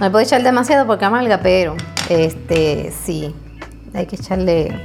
No 0.00 0.06
le 0.06 0.10
puedo 0.10 0.24
echar 0.24 0.42
demasiado 0.42 0.88
porque 0.88 1.04
amarga, 1.04 1.38
pero 1.38 1.76
este 2.08 2.92
sí, 3.04 3.32
hay 3.94 4.06
que 4.06 4.16
echarle 4.16 4.80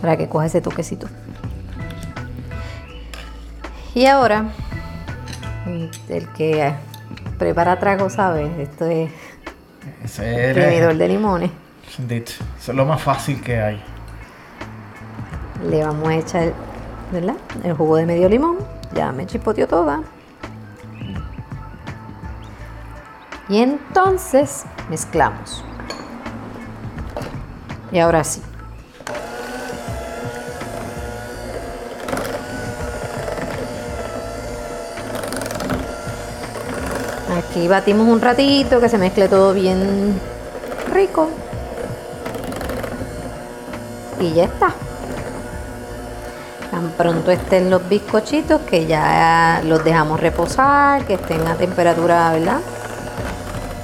para 0.00 0.16
que 0.16 0.28
coja 0.28 0.46
ese 0.46 0.60
toquecito. 0.60 1.08
Y 3.92 4.06
ahora, 4.06 4.50
el 5.66 6.28
que 6.28 6.72
prepara 7.38 7.80
trago 7.80 8.08
sabe, 8.08 8.62
esto 8.62 8.86
es 8.86 9.10
Ese 10.04 10.22
de 10.22 11.08
limones. 11.08 11.50
Eso 12.08 12.72
es 12.72 12.76
lo 12.76 12.84
más 12.84 13.02
fácil 13.02 13.40
que 13.42 13.60
hay. 13.60 13.82
Le 15.68 15.84
vamos 15.84 16.08
a 16.08 16.14
echar, 16.14 16.52
¿verdad? 17.12 17.36
El 17.62 17.74
jugo 17.74 17.96
de 17.96 18.06
medio 18.06 18.28
limón. 18.28 18.58
Ya 18.94 19.12
me 19.12 19.26
chispoteó 19.26 19.66
toda. 19.66 20.02
Y 23.48 23.58
entonces 23.58 24.64
mezclamos. 24.88 25.64
Y 27.92 27.98
ahora 27.98 28.24
sí. 28.24 28.40
Aquí 37.40 37.68
batimos 37.68 38.06
un 38.06 38.20
ratito 38.20 38.80
que 38.80 38.88
se 38.90 38.98
mezcle 38.98 39.26
todo 39.26 39.54
bien 39.54 40.20
rico. 40.92 41.30
Y 44.20 44.34
ya 44.34 44.44
está. 44.44 44.74
Tan 46.70 46.90
pronto 46.90 47.30
estén 47.30 47.70
los 47.70 47.88
bizcochitos 47.88 48.60
que 48.62 48.86
ya 48.86 49.62
los 49.64 49.82
dejamos 49.82 50.20
reposar, 50.20 51.06
que 51.06 51.14
estén 51.14 51.46
a 51.48 51.54
temperatura, 51.54 52.30
¿verdad? 52.32 52.60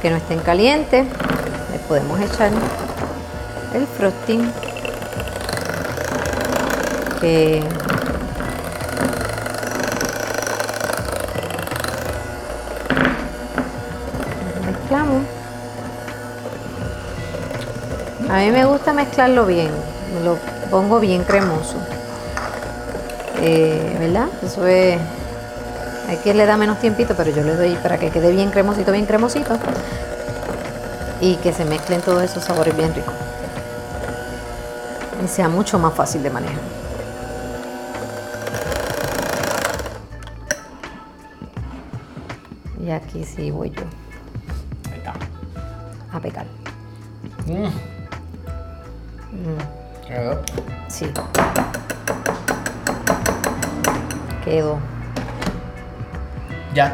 Que 0.02 0.10
no 0.10 0.16
estén 0.16 0.40
calientes. 0.40 1.06
Le 1.72 1.78
podemos 1.88 2.20
echar 2.20 2.50
el 3.72 3.86
frosting. 3.86 4.52
Que 7.22 7.64
mezclarlo 18.92 19.46
bien, 19.46 19.70
lo 20.24 20.36
pongo 20.70 21.00
bien 21.00 21.24
cremoso. 21.24 21.76
Eh, 23.40 23.96
¿Verdad? 23.98 24.28
Eso 24.42 24.66
es. 24.66 24.98
Hay 26.08 26.16
que 26.18 26.34
le 26.34 26.46
da 26.46 26.56
menos 26.56 26.78
tiempito, 26.78 27.14
pero 27.16 27.30
yo 27.30 27.42
le 27.42 27.54
doy 27.56 27.74
para 27.76 27.98
que 27.98 28.10
quede 28.10 28.30
bien 28.30 28.50
cremosito, 28.50 28.92
bien 28.92 29.06
cremosito. 29.06 29.58
Y 31.20 31.36
que 31.36 31.52
se 31.52 31.64
mezclen 31.64 32.00
todos 32.00 32.22
esos 32.22 32.44
sabores 32.44 32.76
bien 32.76 32.94
ricos. 32.94 33.14
Y 35.24 35.28
sea 35.28 35.48
mucho 35.48 35.78
más 35.78 35.94
fácil 35.94 36.22
de 36.22 36.30
manejar. 36.30 36.60
Y 42.84 42.90
aquí 42.90 43.24
sí 43.24 43.50
voy 43.50 43.70
yo 43.70 44.05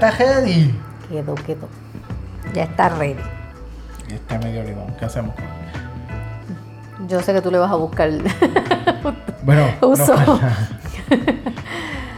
Ya 0.01 0.09
está 0.09 0.11
ready. 0.12 0.74
quedó, 1.09 1.34
quedó. 1.34 1.68
Ya 2.55 2.62
está 2.64 2.88
ready. 2.90 3.16
Y 4.09 4.14
está 4.14 4.38
medio 4.38 4.62
limón. 4.64 4.95
¿Qué 4.99 5.05
hacemos? 5.05 5.34
Yo 7.09 7.20
sé 7.20 7.32
que 7.34 7.40
tú 7.43 7.51
le 7.51 7.59
vas 7.59 7.70
a 7.70 7.76
buscar. 7.76 8.11
Bueno, 9.45 9.66
Uso. 9.80 10.14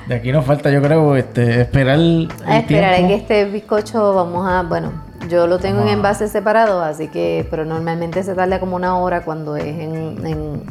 de 0.07 0.15
aquí 0.15 0.31
nos 0.31 0.45
falta, 0.45 0.71
yo 0.71 0.83
creo, 0.83 1.17
este, 1.17 1.63
esperar 1.63 1.95
el, 1.95 2.31
a 2.47 2.59
esperar 2.59 2.97
tiempo. 2.97 3.09
que 3.09 3.15
este 3.15 3.45
bizcocho 3.47 4.15
vamos 4.15 4.47
a, 4.47 4.61
bueno, 4.63 4.93
yo 5.31 5.47
lo 5.47 5.59
tengo 5.59 5.77
en 5.79 5.85
Vamos 5.87 5.91
a- 5.91 5.97
envases 5.97 6.31
separados, 6.33 6.85
así 6.85 7.09
que, 7.09 7.47
pero 7.51 7.65
normalmente 7.65 8.23
se 8.23 8.35
tarda 8.35 8.61
como 8.61 8.77
una 8.77 8.99
hora 8.99 9.23
cuando 9.23 9.57
es 9.57 9.65
en, 9.65 10.27
en- 10.27 10.63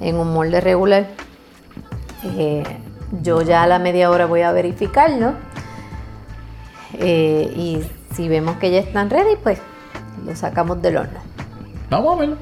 en 0.00 0.16
un 0.16 0.32
molde 0.34 0.60
regular. 0.60 1.06
Eh, 2.24 2.64
yo 3.22 3.42
ya 3.42 3.62
a 3.62 3.66
la 3.68 3.78
media 3.78 4.10
hora 4.10 4.26
voy 4.26 4.40
a 4.42 4.50
verificarlo. 4.50 5.34
Eh, 6.98 7.52
y 7.56 7.82
si 8.14 8.28
vemos 8.28 8.56
que 8.56 8.70
ya 8.70 8.78
están 8.78 9.10
ready, 9.10 9.36
pues 9.42 9.58
lo 10.24 10.34
sacamos 10.36 10.80
del 10.80 10.96
horno. 10.96 11.20
Vamos 11.90 12.16
a 12.16 12.20
verlo. 12.20 12.36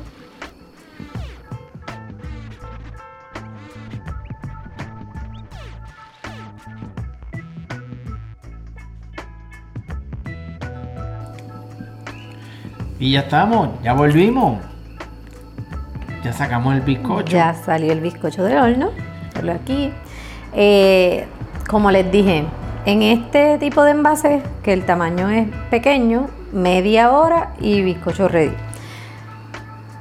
Y 12.99 13.11
ya 13.11 13.21
estamos, 13.21 13.71
ya 13.83 13.95
volvimos. 13.95 14.59
Ya 16.23 16.33
sacamos 16.33 16.75
el 16.75 16.83
bizcocho. 16.83 17.33
Ya 17.33 17.53
salió 17.53 17.93
el 17.93 18.01
bizcocho 18.01 18.45
del 18.45 18.59
horno. 18.59 18.91
Ponlo 19.35 19.53
aquí. 19.53 19.91
Eh, 20.53 21.27
como 21.69 21.91
les 21.91 22.13
dije, 22.13 22.45
en 22.85 23.03
este 23.03 23.59
tipo 23.59 23.85
de 23.85 23.93
envase, 23.93 24.43
que 24.63 24.73
el 24.73 24.85
tamaño 24.85 25.31
es 25.31 25.49
pequeño, 25.71 26.29
media 26.53 27.13
hora 27.13 27.55
y 27.61 27.83
bizcocho 27.83 28.29
ready. 28.29 28.55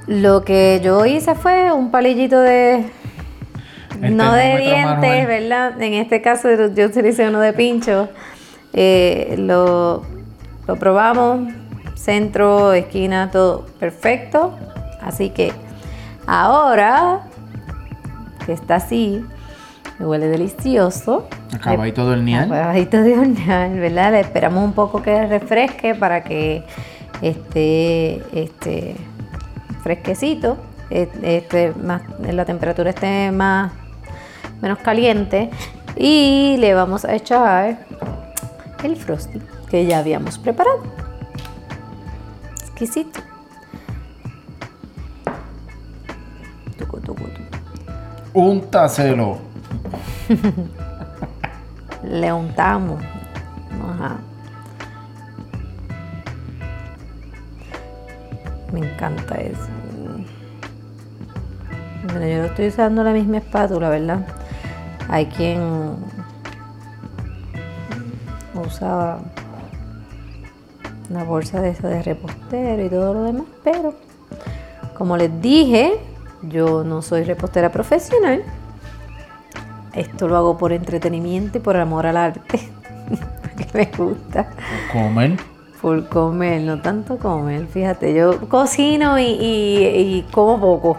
Lo 0.08 0.44
que 0.44 0.82
yo 0.84 1.06
hice 1.06 1.36
fue 1.36 1.72
un 1.72 1.92
palillito 1.92 2.40
de. 2.40 2.86
El 4.02 4.18
no 4.18 4.34
de 4.34 4.58
dientes, 4.58 4.86
manual. 4.86 5.26
¿verdad? 5.28 5.82
En 5.82 5.94
este 5.94 6.22
caso 6.22 6.50
yo 6.74 6.88
utilicé 6.88 7.28
uno 7.28 7.40
de 7.40 7.54
pincho. 7.54 8.10
Eh, 8.74 9.36
lo, 9.38 10.04
lo 10.68 10.76
probamos, 10.78 11.52
centro, 11.96 12.74
esquina, 12.74 13.30
todo 13.32 13.66
perfecto. 13.80 14.58
Así 15.02 15.30
que 15.30 15.54
ahora 16.26 17.22
que 18.46 18.54
está 18.54 18.76
así, 18.76 19.24
que 20.02 20.08
huele 20.08 20.28
delicioso. 20.28 21.28
Acabadito 21.54 22.08
de 22.08 22.14
hornear. 22.14 22.46
Acabadito 22.46 23.02
de 23.02 23.20
hornear, 23.20 23.72
¿verdad? 23.72 24.12
Le 24.14 24.22
esperamos 24.22 24.64
un 24.64 24.74
poco 24.74 25.02
que 25.04 25.28
refresque 25.28 25.94
para 25.94 26.24
que 26.24 26.64
esté 27.22 28.24
este, 28.34 28.96
fresquecito, 29.84 30.58
este, 30.90 31.74
más, 31.84 32.02
la 32.20 32.46
temperatura 32.46 32.90
esté 32.90 33.32
más 33.32 33.72
menos 34.60 34.80
caliente 34.80 35.52
y 35.96 36.56
le 36.58 36.74
vamos 36.74 37.06
a 37.06 37.14
echar 37.14 37.78
el 38.84 38.96
frosty 38.96 39.40
que 39.70 39.86
ya 39.86 40.00
habíamos 40.00 40.40
preparado. 40.40 40.82
Exquisito. 42.64 43.20
Tucu. 46.78 47.24
Úntaselo. 48.34 49.51
Le 52.04 52.34
untamos. 52.34 53.02
Ajá. 53.90 54.18
Me 58.72 58.80
encanta 58.80 59.36
eso. 59.36 59.68
Bueno, 62.06 62.28
yo 62.28 62.46
estoy 62.46 62.68
usando 62.68 63.04
la 63.04 63.12
misma 63.12 63.38
espátula, 63.38 63.90
¿verdad? 63.90 64.26
Hay 65.10 65.26
quien 65.28 65.96
usa 68.54 69.20
una 71.10 71.24
bolsa 71.24 71.62
de 71.62 71.70
esa 71.72 71.90
de 71.90 72.02
repostero 72.02 72.86
y 72.86 72.90
todo 72.90 73.14
lo 73.14 73.24
demás, 73.24 73.46
pero 73.64 73.94
como 74.98 75.18
les 75.18 75.42
dije, 75.42 76.00
yo 76.44 76.84
no 76.84 77.02
soy 77.02 77.24
repostera 77.24 77.72
profesional. 77.72 78.44
Esto 79.94 80.28
lo 80.28 80.38
hago 80.38 80.58
por 80.58 80.72
entretenimiento 80.72 81.58
y 81.58 81.62
por 81.62 81.76
amor 81.78 82.06
al 82.08 82.18
arte. 82.18 82.60
que 83.58 83.68
me 83.74 83.86
gusta. 83.98 84.48
Comer. 84.94 85.38
Por 85.82 86.08
comer, 86.08 86.62
no 86.62 86.82
tanto 86.82 87.18
comer. 87.18 87.68
Fíjate, 87.68 88.14
yo 88.14 88.48
cocino 88.48 89.18
y, 89.20 89.24
y- 89.24 89.88
y 90.18 90.28
como 90.32 90.60
poco. 90.62 90.98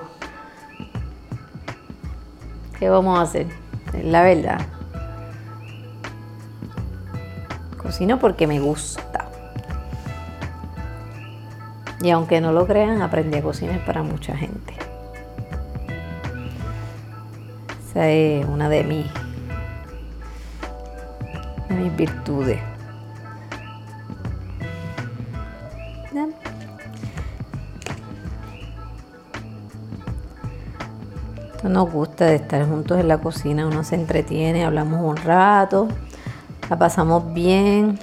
¿Qué 2.78 2.88
vamos 2.90 3.18
a 3.18 3.22
hacer? 3.22 3.47
La 4.03 4.22
verdad. 4.22 4.61
Cocino 7.80 8.18
porque 8.18 8.47
me 8.47 8.59
gusta. 8.61 9.28
Y 12.03 12.11
aunque 12.11 12.40
no 12.40 12.53
lo 12.53 12.66
crean, 12.66 13.01
aprendí 13.03 13.38
a 13.38 13.43
cocinar 13.43 13.84
para 13.84 14.03
mucha 14.03 14.36
gente. 14.36 14.74
Esa 17.93 18.09
es 18.09 18.47
una 18.47 18.70
de 18.70 18.84
mis, 18.84 19.05
de 21.68 21.74
mis 21.74 21.95
virtudes. 21.95 22.59
Esto 31.55 31.68
nos 31.68 31.93
gusta 31.93 32.24
de 32.24 32.36
estar 32.36 32.66
juntos 32.66 32.99
en 32.99 33.09
la 33.09 33.18
cocina, 33.18 33.66
uno 33.66 33.84
se 33.84 33.97
entretiene, 33.97 34.64
hablamos 34.64 35.03
un 35.03 35.18
rato, 35.18 35.88
la 36.70 36.78
pasamos 36.78 37.34
bien. 37.34 37.99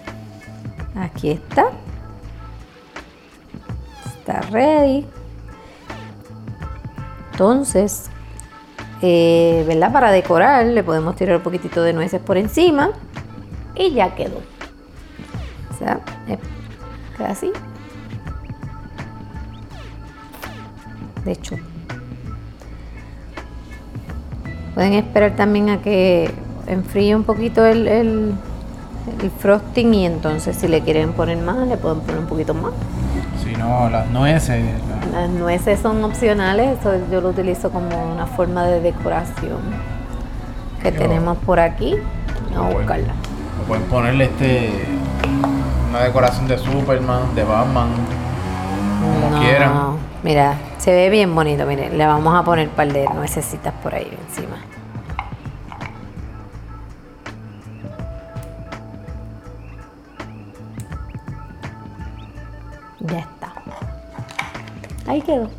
Aquí 0.95 1.31
está. 1.31 1.71
Está 4.05 4.41
ready. 4.51 5.07
Entonces, 7.31 8.11
eh, 9.01 9.63
¿verdad? 9.67 9.91
Para 9.93 10.11
decorar 10.11 10.65
le 10.65 10.83
podemos 10.83 11.15
tirar 11.15 11.37
un 11.37 11.43
poquitito 11.43 11.81
de 11.83 11.93
nueces 11.93 12.21
por 12.21 12.37
encima 12.37 12.91
y 13.75 13.91
ya 13.91 14.15
quedó. 14.15 14.41
O 15.73 15.77
sea, 15.77 16.01
eh, 16.27 16.37
queda 17.17 17.29
así. 17.31 17.51
De 21.23 21.33
hecho, 21.33 21.55
pueden 24.73 24.93
esperar 24.93 25.35
también 25.35 25.69
a 25.69 25.81
que 25.81 26.31
enfríe 26.67 27.15
un 27.15 27.23
poquito 27.23 27.65
el, 27.65 27.87
el, 27.87 28.33
el 29.21 29.31
frosting 29.31 29.93
y 29.93 30.05
entonces 30.05 30.55
si 30.55 30.67
le 30.67 30.81
quieren 30.81 31.13
poner 31.13 31.37
más, 31.37 31.67
le 31.67 31.77
pueden 31.77 31.99
poner 32.01 32.19
un 32.19 32.27
poquito 32.27 32.53
más. 32.53 32.73
Si 33.43 33.55
no, 33.55 33.89
las 33.89 34.09
nueces. 34.09 34.63
La- 35.11 35.21
Las 35.21 35.29
nueces 35.29 35.79
son 35.79 36.03
opcionales, 36.03 36.79
eso 36.79 36.93
yo 37.11 37.21
lo 37.21 37.29
utilizo 37.29 37.71
como 37.71 37.87
una 38.13 38.25
forma 38.25 38.63
de 38.65 38.79
decoración 38.81 39.57
que 40.81 40.91
tenemos 40.91 41.37
por 41.39 41.59
aquí. 41.59 41.95
Vamos 42.53 42.73
a 42.73 42.77
buscarla. 42.77 43.13
Pueden 43.67 43.83
ponerle 43.85 44.25
este. 44.25 44.69
Una 45.89 45.99
decoración 46.03 46.47
de 46.47 46.57
Superman, 46.57 47.33
de 47.35 47.43
Batman. 47.43 47.89
Como 49.01 49.35
No, 49.35 49.41
quieran. 49.41 49.71
Mira, 50.23 50.53
se 50.77 50.91
ve 50.91 51.09
bien 51.09 51.33
bonito. 51.35 51.65
Miren, 51.65 51.97
le 51.97 52.05
vamos 52.05 52.33
a 52.37 52.43
poner 52.43 52.67
un 52.69 52.75
par 52.75 52.91
de 52.91 53.05
nuecesitas 53.13 53.73
por 53.83 53.95
ahí 53.95 54.11
encima. 54.27 54.55
Ahí 65.09 65.21
quedó. 65.21 65.49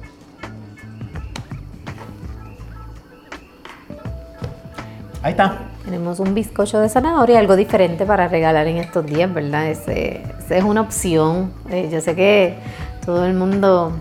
Ahí 5.22 5.32
está. 5.32 5.58
Tenemos 5.84 6.20
un 6.20 6.34
bizcocho 6.34 6.78
de 6.78 6.88
zanahoria, 6.88 7.40
algo 7.40 7.56
diferente 7.56 8.06
para 8.06 8.28
regalar 8.28 8.68
en 8.68 8.76
estos 8.76 9.04
días, 9.04 9.34
¿verdad? 9.34 9.66
Ese, 9.66 10.22
ese 10.38 10.58
es 10.58 10.62
una 10.62 10.82
opción. 10.82 11.52
Eh, 11.68 11.88
yo 11.90 12.00
sé 12.00 12.14
que 12.14 12.58
todo 13.04 13.26
el 13.26 13.34
mundo 13.34 13.92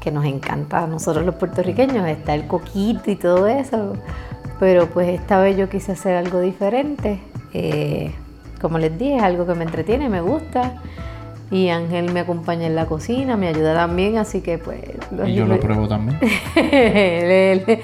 que 0.00 0.10
nos 0.10 0.24
encanta 0.24 0.84
a 0.84 0.86
nosotros 0.86 1.26
los 1.26 1.34
puertorriqueños 1.34 2.08
está 2.08 2.34
el 2.34 2.46
coquito 2.46 3.10
y 3.10 3.16
todo 3.16 3.48
eso, 3.48 3.98
pero 4.58 4.86
pues 4.86 5.08
esta 5.08 5.38
vez 5.42 5.58
yo 5.58 5.68
quise 5.68 5.92
hacer 5.92 6.16
algo 6.16 6.40
diferente. 6.40 7.20
Eh, 7.52 8.14
como 8.62 8.78
les 8.78 8.98
dije, 8.98 9.16
es 9.16 9.22
algo 9.22 9.46
que 9.46 9.54
me 9.54 9.64
entretiene, 9.64 10.08
me 10.08 10.22
gusta. 10.22 10.80
Y 11.50 11.68
Ángel 11.68 12.12
me 12.12 12.20
acompaña 12.20 12.66
en 12.66 12.74
la 12.74 12.86
cocina, 12.86 13.36
me 13.36 13.46
ayuda 13.48 13.72
también, 13.74 14.18
así 14.18 14.40
que 14.40 14.58
pues... 14.58 14.80
Y 15.26 15.34
yo 15.34 15.46
lo 15.46 15.60
pruebo 15.60 15.86
también. 15.86 16.18
él, 16.56 17.62
él- 17.68 17.80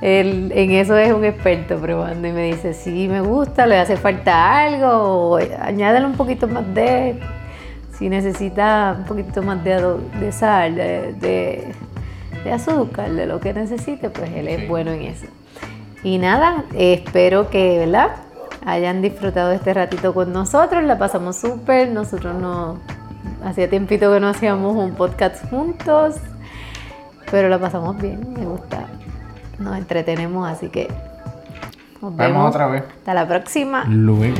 él 0.00 0.52
en 0.54 0.70
eso 0.72 0.96
es 0.98 1.12
un 1.12 1.24
experto 1.24 1.76
probando 1.78 2.26
y 2.28 2.32
me 2.32 2.42
dice, 2.46 2.74
sí, 2.74 3.06
me 3.08 3.20
gusta, 3.20 3.66
le 3.66 3.78
hace 3.78 3.96
falta 3.96 4.58
algo, 4.64 5.38
añádale 5.60 6.04
un 6.06 6.14
poquito 6.14 6.48
más 6.48 6.64
de, 6.74 7.20
si 7.96 8.08
necesita 8.08 8.96
un 8.98 9.04
poquito 9.04 9.42
más 9.42 9.62
de, 9.62 9.80
de 10.20 10.32
sal, 10.32 10.74
de, 10.74 11.12
de- 11.14 11.72
de 12.42 12.52
azúcar, 12.52 13.10
de 13.12 13.24
lo 13.26 13.40
que 13.40 13.54
necesite, 13.54 14.10
pues 14.10 14.28
él 14.34 14.48
es 14.48 14.60
Sí. 14.62 14.66
bueno 14.66 14.90
en 14.90 15.02
eso. 15.02 15.26
Y 16.02 16.18
nada, 16.18 16.64
espero 16.76 17.48
que, 17.48 17.78
¿verdad? 17.78 18.08
Hayan 18.66 19.00
disfrutado 19.00 19.52
este 19.52 19.72
ratito 19.72 20.12
con 20.12 20.32
nosotros, 20.32 20.82
la 20.84 20.98
pasamos 20.98 21.36
súper, 21.36 21.88
nosotros 21.90 22.34
no, 22.34 22.78
hacía 23.42 23.68
tiempito 23.70 24.12
que 24.12 24.20
no 24.20 24.28
hacíamos 24.28 24.76
un 24.76 24.92
podcast 24.94 25.48
juntos, 25.50 26.16
pero 27.30 27.48
la 27.48 27.58
pasamos 27.58 27.96
bien, 28.00 28.32
me 28.34 28.44
gusta. 28.44 28.86
Nos 29.58 29.76
entretenemos, 29.78 30.48
así 30.50 30.68
que 30.68 30.88
nos 32.02 32.14
Vemos 32.16 32.36
vemos. 32.36 32.50
otra 32.50 32.66
vez. 32.66 32.84
Hasta 32.98 33.14
la 33.14 33.26
próxima. 33.26 33.84
Luego. 33.88 34.34